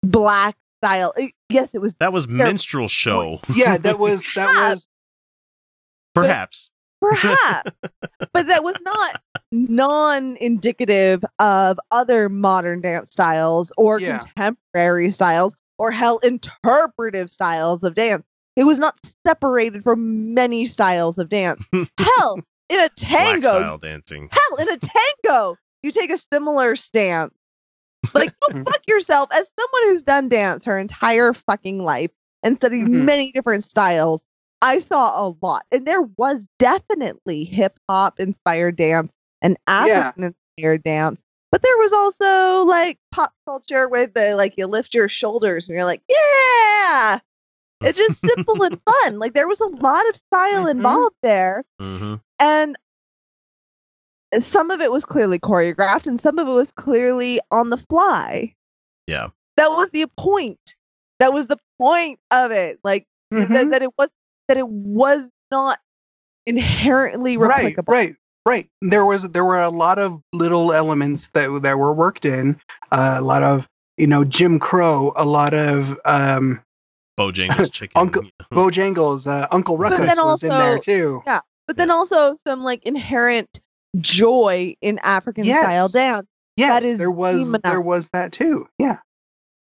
[0.02, 1.12] black style.
[1.16, 4.88] It- yes, it was That was minstrel show, yeah, that was that was
[6.14, 6.70] perhaps.
[7.10, 7.70] Perhaps.
[8.32, 9.20] but that was not
[9.52, 14.18] non indicative of other modern dance styles or Yeah.
[14.18, 18.24] contemporary styles or hell interpretive styles of dance.
[18.56, 21.64] It was not separated from many styles of dance.
[21.98, 22.38] hell,
[22.68, 24.28] in a Black tango, style dancing.
[24.30, 27.34] hell, in a tango, you take a similar stance.
[28.12, 29.28] Like, go fuck yourself.
[29.32, 32.10] As someone who's done dance her entire fucking life
[32.42, 33.04] and studied Mhm.
[33.04, 34.24] many different styles,
[34.64, 35.64] I saw a lot.
[35.70, 39.12] And there was definitely hip hop inspired dance
[39.42, 41.22] and African inspired dance.
[41.52, 45.76] But there was also like pop culture where the like you lift your shoulders and
[45.76, 47.18] you're like, yeah.
[47.82, 49.18] It's just simple and fun.
[49.18, 50.70] Like there was a lot of style Mhm.
[50.70, 52.76] involved there hmm and
[54.38, 58.54] some of it was clearly choreographed and some of it was clearly on the fly
[59.06, 59.28] Yeah.
[59.56, 60.76] that was the point
[61.20, 63.70] that was the point of it like th- Mhm.
[63.70, 64.08] that it was
[64.48, 65.78] that it was not
[66.46, 68.16] inherently replicable right, right.
[68.46, 68.68] right.
[68.82, 72.60] There was there were a lot of little elements that that were worked in.
[72.92, 73.66] Uh, a lot of
[73.96, 76.60] you know Jim Crow, a lot of um,
[77.18, 77.92] Bojangles chicken.
[78.00, 81.22] Uncle- Bojangles, uh, Uncle But Ruckus then was in there too.
[81.26, 83.58] yeah but then also some like inherent
[83.98, 86.26] joy in african style dance
[86.58, 87.62] yes, is there was demonized.
[87.64, 88.66] there was that too.
[88.78, 88.98] Yeah,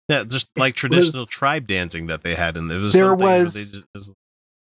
[0.09, 3.18] Yeah, just like was- traditional tribe dancing that they had, and there was There some
[3.18, 4.12] was- they just, it was-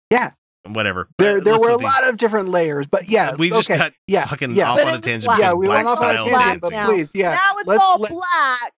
[0.10, 0.32] yeah.
[0.68, 1.08] whatever.
[1.18, 3.78] There there listen were a these- lot of different layers, but yeah, we just okay,
[3.78, 4.72] got yeah, fucking yeah.
[4.72, 5.40] off But on a tangent black.
[5.40, 7.68] yeah, we black went off on a style black tangent, but please, yeah, now it's
[7.68, 8.74] let's- all let- black,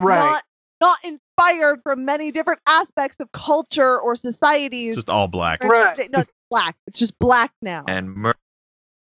[0.00, 0.18] right.
[0.18, 0.44] not
[0.80, 4.94] not inspired from many different aspects of culture or societies.
[4.94, 5.62] Just all black.
[5.64, 6.08] Right.
[6.12, 6.76] No, it's black.
[6.86, 7.82] It's just black now.
[7.88, 8.34] and mur-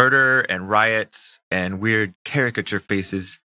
[0.01, 3.41] murder and riots and weird caricature faces,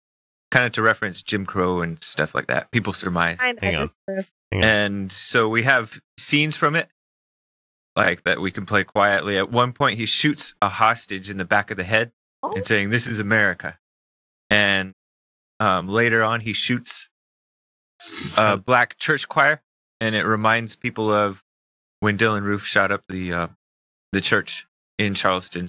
[0.51, 2.69] kind of to reference Jim Crow and stuff like that.
[2.71, 3.39] People surmise.
[3.41, 3.89] I- I Hang on.
[4.07, 4.17] Hang
[4.53, 4.63] on.
[4.63, 6.89] And so we have scenes from it,
[7.95, 9.37] like that we can play quietly.
[9.37, 12.65] At one point, he shoots a hostage in the back of the head oh, and
[12.65, 13.77] saying, "This is America."
[14.49, 14.93] And
[15.59, 17.09] um, later on, he shoots
[18.37, 19.61] a black church choir,
[20.01, 21.43] and it reminds people of
[21.99, 23.47] when Dylann Roof shot up the uh,
[24.11, 24.67] the church
[24.97, 25.67] in Charleston,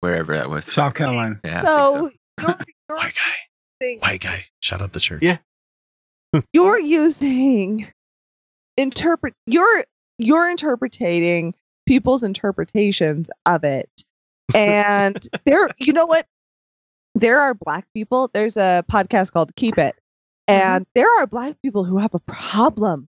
[0.00, 0.64] wherever that was.
[0.64, 1.40] South Carolina.
[1.44, 2.48] Yeah, I so, think you're,
[2.88, 3.98] you're, White guy.
[4.00, 4.44] White guy.
[4.60, 5.22] shot up the church.
[5.22, 5.38] Yeah.
[6.52, 7.86] you're using
[8.76, 9.34] interpret.
[9.46, 9.84] You're
[10.18, 11.54] you're interpreting
[11.86, 14.04] people's interpretations of it,
[14.54, 15.68] and there.
[15.78, 16.26] You know what?
[17.14, 18.30] There are black people.
[18.32, 19.94] There's a podcast called Keep It,
[20.48, 20.54] mm-hmm.
[20.54, 23.08] and there are black people who have a problem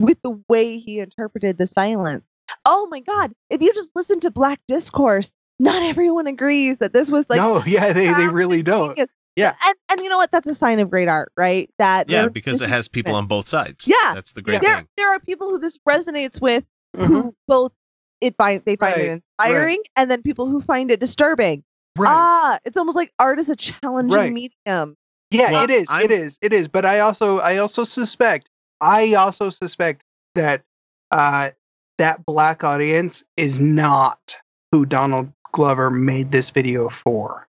[0.00, 2.24] with the way he interpreted this violence.
[2.64, 3.32] Oh my God!
[3.50, 7.62] If you just listen to black discourse, not everyone agrees that this was like no,
[7.66, 8.98] yeah, they, they really don't.
[9.38, 9.54] Yeah.
[9.64, 10.30] And and you know what?
[10.32, 11.70] That's a sign of great art, right?
[11.78, 13.86] That Yeah, because it has people on both sides.
[13.86, 14.12] Yeah.
[14.14, 14.88] That's the great there thing.
[14.96, 16.64] there are people who this resonates with
[16.96, 17.06] Mhm.
[17.06, 17.72] who both
[18.20, 21.62] it find they find Right, it inspiring and then people who find it disturbing.
[21.96, 22.10] Right.
[22.10, 24.32] Ah, it's almost like art is a challenging Right.
[24.32, 24.96] medium.
[25.30, 25.86] Yeah, Well, it is.
[25.90, 26.38] I'm- It is.
[26.40, 26.68] It is.
[26.68, 28.48] But I also, I also suspect,
[28.80, 30.02] I also suspect
[30.34, 30.62] that
[31.10, 31.50] uh,
[31.98, 34.36] that black audience is not
[34.72, 37.47] who Donald Glover made this video for.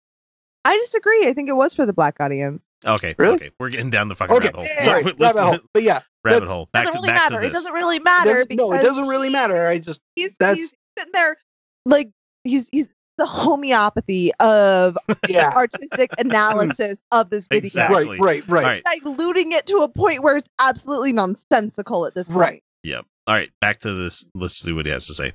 [0.65, 1.27] I disagree.
[1.27, 2.61] I think it was for the black audience.
[2.85, 3.15] Okay.
[3.17, 3.35] Really?
[3.35, 3.51] Okay.
[3.59, 4.83] We're getting down the fucking Okay, rabbit hole.
[4.85, 5.59] sorry, Let's- rabbit hole.
[5.73, 6.69] But yeah, Rabbit hole.
[6.73, 7.41] Back doesn't to really back matter.
[7.41, 9.67] to It doesn't really matter doesn't- because no, it doesn't really matter.
[9.67, 11.37] I just he's, that's- he's sitting there
[11.85, 12.09] like
[12.43, 12.87] he's he's
[13.17, 14.97] the homeopathy of
[15.29, 17.65] yeah, artistic analysis of this video.
[17.65, 18.19] Exactly.
[18.19, 18.83] right, right, right.
[18.85, 19.01] All right.
[19.03, 22.39] diluting it to a point where it's absolutely nonsensical at this point.
[22.39, 22.63] Right.
[22.83, 23.05] Yep.
[23.27, 23.49] All right.
[23.61, 24.25] Back to this.
[24.35, 25.33] Let's see what he has to say.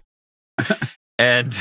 [1.18, 1.56] And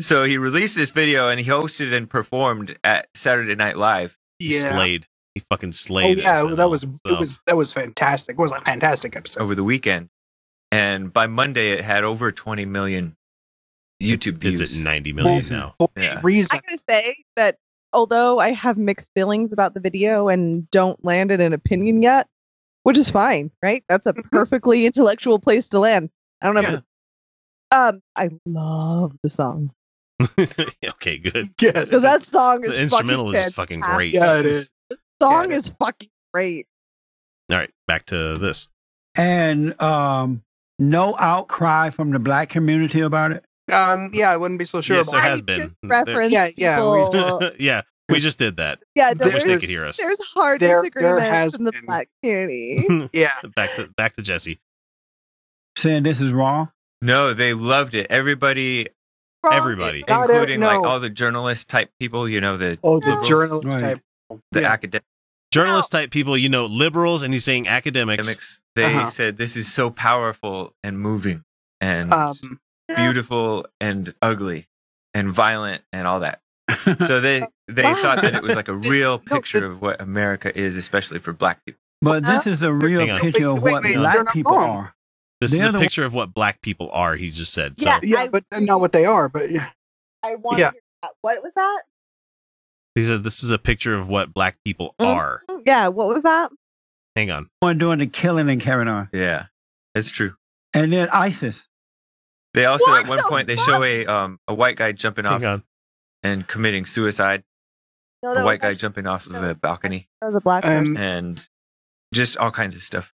[0.00, 4.16] so he released this video and he hosted and performed at Saturday Night Live.
[4.38, 4.68] He Yeah.
[4.70, 5.06] slayed.
[5.34, 6.18] He fucking Oh slayed.
[6.18, 6.56] yeah, SNL.
[6.56, 8.34] that was So, it was that was fantastic.
[8.38, 9.40] It was a fantastic episode.
[9.42, 10.08] over the weekend.
[10.72, 13.16] And by Monday, it had over 20 million
[14.02, 14.60] YouTube It's views.
[14.60, 15.56] It's at 90 million Amazing.
[15.56, 15.74] now.
[15.78, 16.20] For Yeah.
[16.22, 16.56] reason.
[16.56, 17.56] I'm gonna say that
[17.92, 22.28] although I have mixed feelings about the video and don't land in an opinion yet,
[22.82, 23.82] which is fine, right?
[23.88, 24.30] That's a Mhm.
[24.30, 26.10] perfectly intellectual place to land.
[26.42, 26.60] I don't know.
[26.62, 26.80] Yeah.
[27.70, 29.70] um I love the song.
[30.38, 31.48] okay, good.
[31.60, 34.12] Yeah, Because that song is The instrumental is just fucking great.
[34.12, 34.68] yeah, it is.
[34.90, 36.66] The song Yeah, it is fucking great.
[37.50, 38.68] All right, back to this.
[39.16, 40.42] And um,
[40.78, 43.44] no outcry from the black community about it.
[43.72, 45.62] Um, yeah, I wouldn't be so sure Yes, about there I has been.
[45.62, 48.80] just reference Yeah, yeah, we- yeah, we just did that.
[48.94, 49.96] yeah, There- no, Wish they there's, could hear us.
[49.98, 51.84] there's hard There- there disagreement has from the been.
[51.86, 53.08] black community.
[53.12, 54.58] Yeah, back to back to Jesse.
[55.76, 56.70] Saying this is wrong.
[57.02, 58.06] No, they loved it.
[58.10, 58.92] Everybody, From-
[59.50, 60.04] Everybody.
[60.08, 63.22] Not every- including like all the journalist type people, you know, the oh, the No.
[63.22, 63.80] journalist Right.
[63.80, 64.00] type.
[64.52, 64.72] the yeah.
[64.72, 65.06] academics.
[65.50, 68.60] Journalist type people, you know, liberals, and he's saying academics.
[68.74, 69.06] They Uh-huh.
[69.08, 71.44] said this is so powerful and moving
[71.80, 72.60] and Um,
[72.94, 74.66] beautiful and ugly
[75.14, 76.40] and violent and all that.
[77.06, 80.76] So they they thought that it was like a real picture of what America is,
[80.76, 81.80] especially for black people.
[82.02, 84.76] But this is a real picture of what wait, they're black people wrong.
[84.76, 84.94] are.
[85.40, 87.14] This is They're a the- picture of what black people are.
[87.16, 87.78] He just said.
[87.80, 88.00] So Yeah.
[88.02, 89.28] yeah, I but not what they are.
[89.28, 89.70] But yeah,
[90.22, 90.70] I want Yeah.
[90.70, 91.12] to hear that.
[91.20, 91.82] What was that?
[92.94, 95.06] he said this is a picture of what black people Mm.
[95.14, 95.44] are.
[95.64, 96.50] Yeah, what was that?
[97.14, 97.48] Hang on.
[97.60, 99.08] One doing the killing and carrying on.
[99.12, 99.46] Yeah,
[99.94, 100.34] it's true.
[100.74, 101.68] And then ISIS.
[102.54, 105.26] They also What at one the point they show a um a white guy jumping
[105.26, 105.62] off on.
[106.24, 107.44] and committing suicide.
[108.24, 110.80] No, A white was, guy jumping off of a balcony that was a black Um,
[110.86, 110.96] person.
[110.96, 111.48] and
[112.12, 113.14] just all kinds of stuff.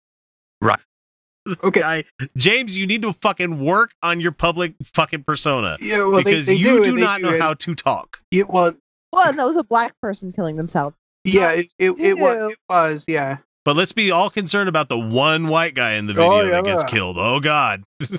[1.45, 1.79] This Okay.
[1.79, 2.03] guy,
[2.37, 5.99] James, you need to fucking work on your public fucking persona yeah.
[6.03, 7.41] Well, because they, they you do, do they not know it.
[7.41, 8.21] how to talk.
[8.31, 8.73] Yeah, well,
[9.13, 10.95] Well, that was a black person killing themselves.
[11.23, 13.05] yeah, it, it, it, was, it was.
[13.07, 16.47] Yeah, But let's be all concerned about the one white guy in the oh, video
[16.47, 16.89] Oh, that gets yeah.
[16.89, 17.17] killed.
[17.17, 17.83] Oh God.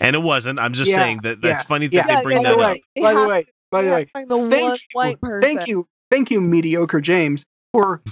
[0.00, 0.58] and it wasn't.
[0.58, 2.16] I'm just Yeah, saying that that's yeah, funny that yeah.
[2.16, 2.70] they bring by that the up.
[2.72, 5.42] way, by the way, by the way, the thank one you, white person.
[5.42, 8.02] thank you, thank you, mediocre James, for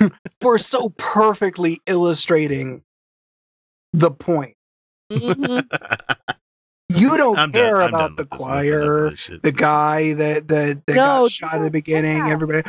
[0.40, 2.82] for so perfectly illustrating
[3.92, 4.54] the point.
[5.12, 5.66] Mhm.
[6.88, 8.46] You don't I'm care done about the with this.
[8.46, 12.18] That's enough of choir, the guy that that, that No, got shot at the beginning.
[12.18, 12.30] yeah.
[12.30, 12.62] Everybody.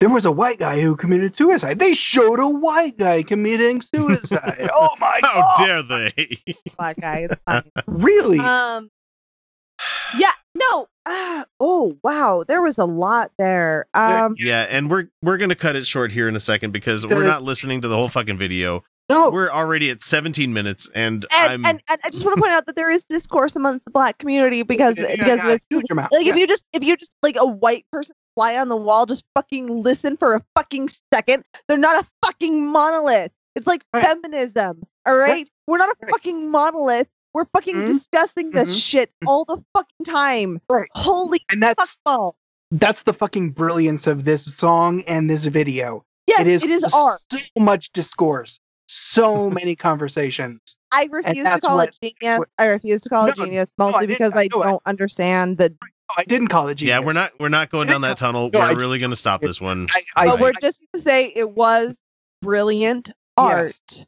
[0.00, 1.78] There was a white guy who committed suicide.
[1.78, 4.70] They showed a white guy committing suicide.
[4.74, 5.30] oh my god.
[5.30, 5.64] How god!
[5.64, 6.38] dare they?
[6.76, 7.28] Black guy.
[7.30, 7.70] It's fine.
[7.86, 8.40] Really?
[8.40, 8.90] Um.
[10.18, 10.32] Yeah.
[10.56, 10.88] No.
[11.06, 12.44] Uh, oh wow.
[12.46, 13.86] There was a lot there.
[13.94, 14.34] Um.
[14.36, 17.42] yeah, and we're we're gonna cut it short here in a second because we're not
[17.44, 18.82] listening to the whole fucking video.
[19.10, 19.30] No.
[19.30, 22.52] We're already at 17 minutes, and, And, I'm and, and I just want to point
[22.52, 25.66] out that there is discourse amongst the black community because Yeah, yeah, because yeah, it's
[25.68, 26.12] huge amount.
[26.12, 26.32] like yeah.
[26.32, 29.24] if you just if you just like a white person fly on the wall, just
[29.34, 31.44] fucking listen for a fucking second.
[31.68, 33.32] They're not a fucking monolith.
[33.56, 34.04] It's like Right.
[34.04, 34.82] feminism.
[35.06, 35.30] All right?
[35.30, 35.48] Right.
[35.66, 36.10] We're not a Right.
[36.12, 37.08] fucking monolith.
[37.34, 37.86] We're fucking Mhm.
[37.86, 38.82] discussing this Mhm.
[38.90, 40.60] shit all the fucking time.
[40.70, 40.88] Right.
[40.94, 42.32] Holy and that's fuckball.
[42.72, 46.04] that's the fucking brilliance of this song and this video.
[46.28, 47.20] Yes, it is it is art.
[47.30, 50.60] so much discourse, so many conversations.
[50.92, 52.38] I refuse to call what- it genius.
[52.40, 54.82] what- I refuse to call it No, genius no, I mostly because I I don't
[54.86, 55.76] understand the No,
[56.18, 56.94] I didn't call it genius.
[56.94, 58.50] yeah, we're not we're not going down that tunnel.
[58.52, 59.86] No, we're I really gonna stop this one.
[59.94, 62.00] I, I, but we're I- just going to say it was
[62.42, 63.80] brilliant Yes.
[63.86, 64.06] art.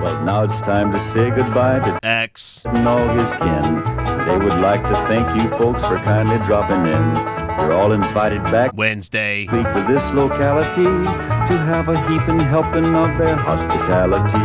[0.00, 2.64] Well, now it's time to say goodbye to X.
[2.66, 3.82] and all his kin.
[4.26, 7.41] They would like to thank you folks for kindly dropping in.
[7.62, 9.46] You're all invited back Wednesday.
[9.46, 14.36] to this locality to have a heaping helping of their hospitality.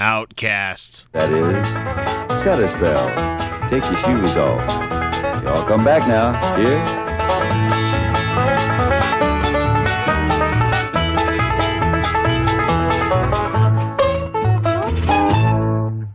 [0.00, 1.12] Outcast.
[1.12, 3.08] That is, set a spell.
[3.68, 5.44] Take your shoes off.
[5.44, 7.02] Y'all come back now, dear.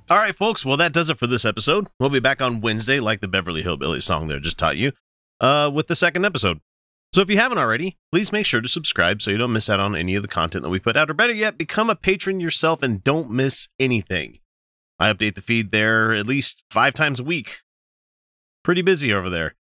[0.10, 0.66] All right, folks.
[0.66, 1.88] Well, that does it for this episode.
[2.00, 4.94] We'll be back on Wednesday, like the Beverly Hillbillies song there just taught you,
[5.42, 6.60] uh, with the second episode.
[7.14, 9.80] So if you haven't already, please make sure to subscribe so you don't miss out
[9.80, 12.40] on any of the content that we put out, or better yet, become a patron
[12.40, 14.38] yourself and don't miss anything.
[15.00, 17.62] I update the feed there at least five times a week.
[18.64, 19.56] Pretty busy over there.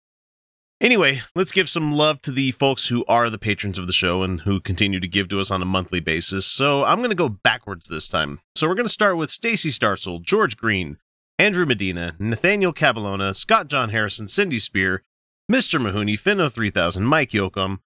[0.81, 4.22] Anyway, let's give some love to the folks who are the patrons of the show
[4.22, 6.47] and who continue to give to us on a monthly basis.
[6.47, 8.41] So I'm going to go backwards this time.
[8.55, 10.99] So we're going to start with Stacy Starsel, George Green,
[11.39, 15.03] Andrew Medina, Nathaniel Cabalona, Scott John Harrison, Cindy Spear,
[15.51, 15.80] Mr.
[15.80, 17.78] Mahoney, Finno 3000, Mike Yoakum,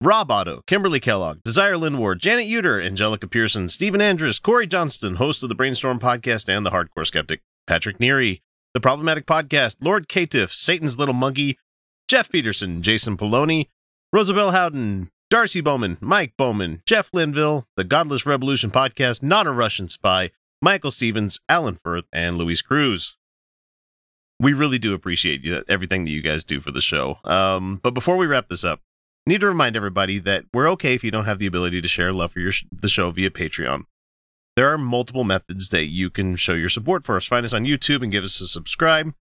[0.00, 5.16] Rob Otto, Kimberly Kellogg, Desire Lynn Ward, Janet Uter, Angelica Pearson, Stephen Andrus, Corey Johnston,
[5.16, 10.06] host of the Brainstorm podcast and the Hardcore Skeptic, Patrick Neary, the Problematic Podcast, Lord
[10.08, 11.58] Caitiff, Satan's Little Monkey,
[12.08, 13.68] Jeff Peterson, Jason Poloni,
[14.12, 19.88] Rosabelle Howden, Darcy Bowman, Mike Bowman, Jeff Linville, the Godless Revolution Podcast, Not a Russian
[19.88, 20.30] Spy,
[20.62, 23.16] Michael Stevens, Alan Firth, and Louise Cruz.
[24.38, 27.18] We really do appreciate you, everything that you guys do for the show.
[27.24, 28.80] Um, but before we wrap this up,
[29.26, 31.88] I need to remind everybody that we're okay if you don't have the ability to
[31.88, 33.84] share love for your sh- the show via Patreon.
[34.54, 37.26] There are multiple methods that you can show your support for us.
[37.26, 39.14] Find us on YouTube and give us a subscribe.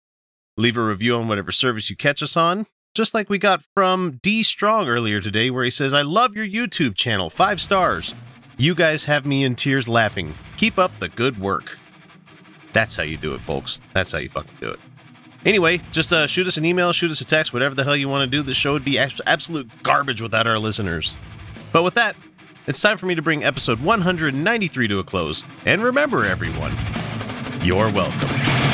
[0.56, 2.66] Leave a review on whatever service you catch us on.
[2.94, 6.46] Just like we got from D Strong earlier today, where he says, I love your
[6.46, 7.30] YouTube channel.
[7.30, 8.14] Five stars.
[8.56, 10.32] You guys have me in tears laughing.
[10.56, 11.76] Keep up the good work.
[12.72, 13.80] That's how you do it, folks.
[13.92, 14.80] That's how you fucking do it.
[15.44, 18.08] Anyway, just uh, shoot us an email, shoot us a text, whatever the hell you
[18.08, 18.42] want to do.
[18.42, 21.16] The show would be absolute garbage without our listeners.
[21.72, 22.16] But with that,
[22.66, 25.44] it's time for me to bring episode 193 to a close.
[25.66, 26.74] And remember, everyone,
[27.62, 28.73] you're welcome.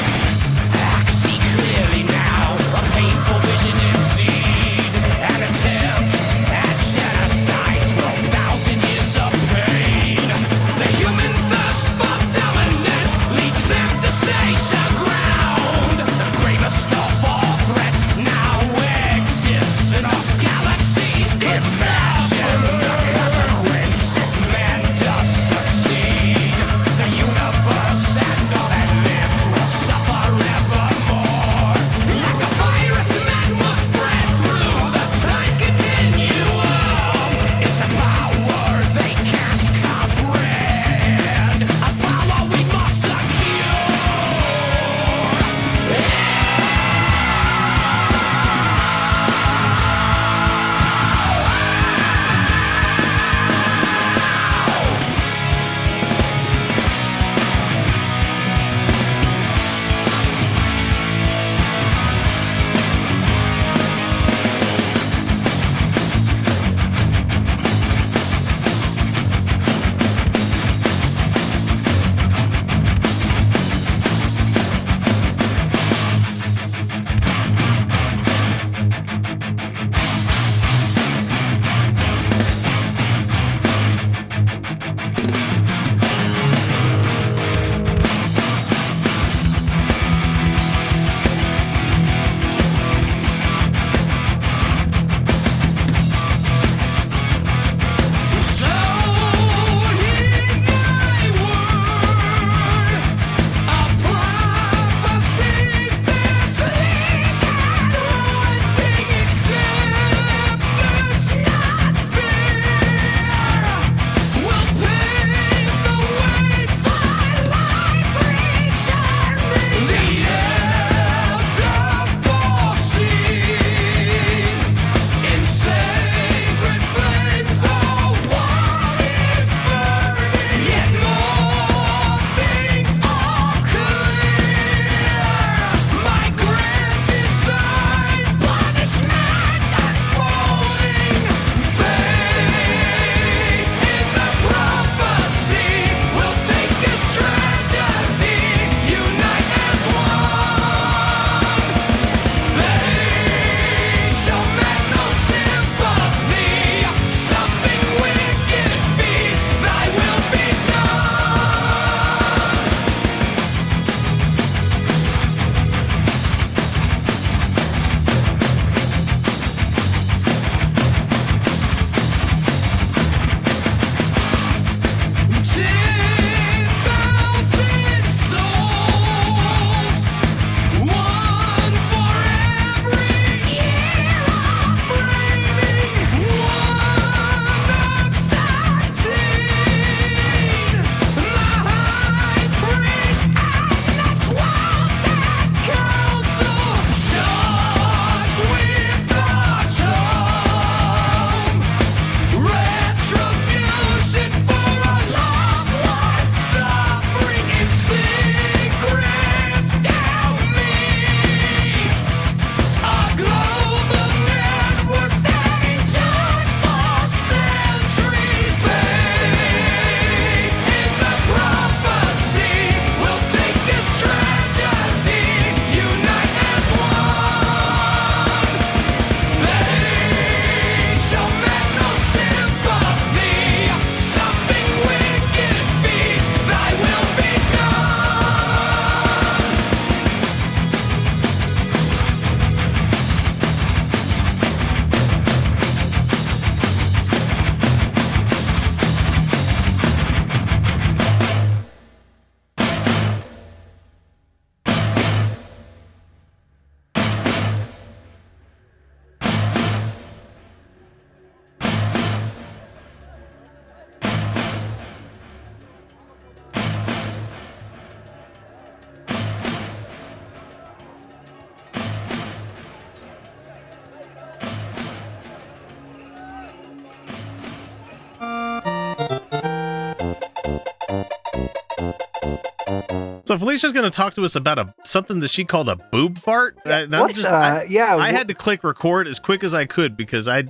[283.41, 286.57] Felicia's going to talk to us about a something that she called a boob fart.
[286.66, 289.18] Uh, and I'm What just- the- I, yeah, I wh- had to click record as
[289.18, 290.45] quick as I could because I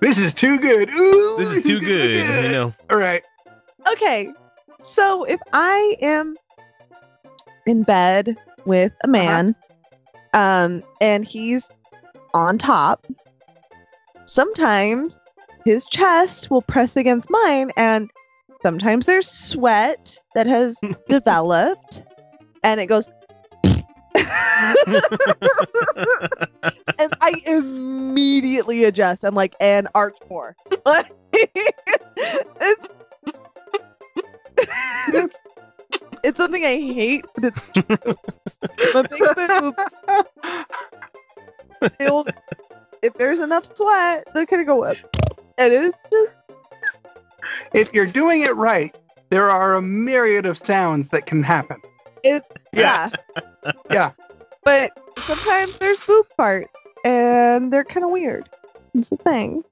[0.00, 0.90] This is too good.
[0.90, 2.44] Ooh, this is too good.
[2.44, 3.22] You know, All right.
[3.92, 4.32] Okay.
[4.82, 6.36] So if I am
[7.66, 9.54] in bed with a man,
[10.32, 11.70] um, and he's
[12.34, 13.06] on top,
[14.26, 15.18] sometimes
[15.64, 18.10] his chest will press against mine, and
[18.62, 22.02] sometimes there's sweat that has developed,
[22.66, 23.10] and it goes.
[23.64, 23.82] and
[27.20, 29.24] I immediately adjust.
[29.24, 30.56] I'm like, and arch more.
[31.32, 31.58] it's,
[35.08, 35.36] it's,
[36.24, 38.16] it's something I hate, but it's true.
[38.94, 39.22] My big
[39.60, 39.94] boobs.
[42.00, 42.26] It'll,
[43.02, 44.96] if there's enough sweat, they're gonna go up.
[45.58, 46.36] And it's just
[47.74, 48.96] If you're doing it right,
[49.30, 51.80] there are a myriad of sounds that can happen.
[52.26, 52.42] It
[52.72, 53.10] yeah.
[53.90, 54.12] Yeah.
[54.64, 56.68] But sometimes there's boob parts
[57.04, 58.48] and they're kind of weird.
[58.94, 59.64] It's a thing.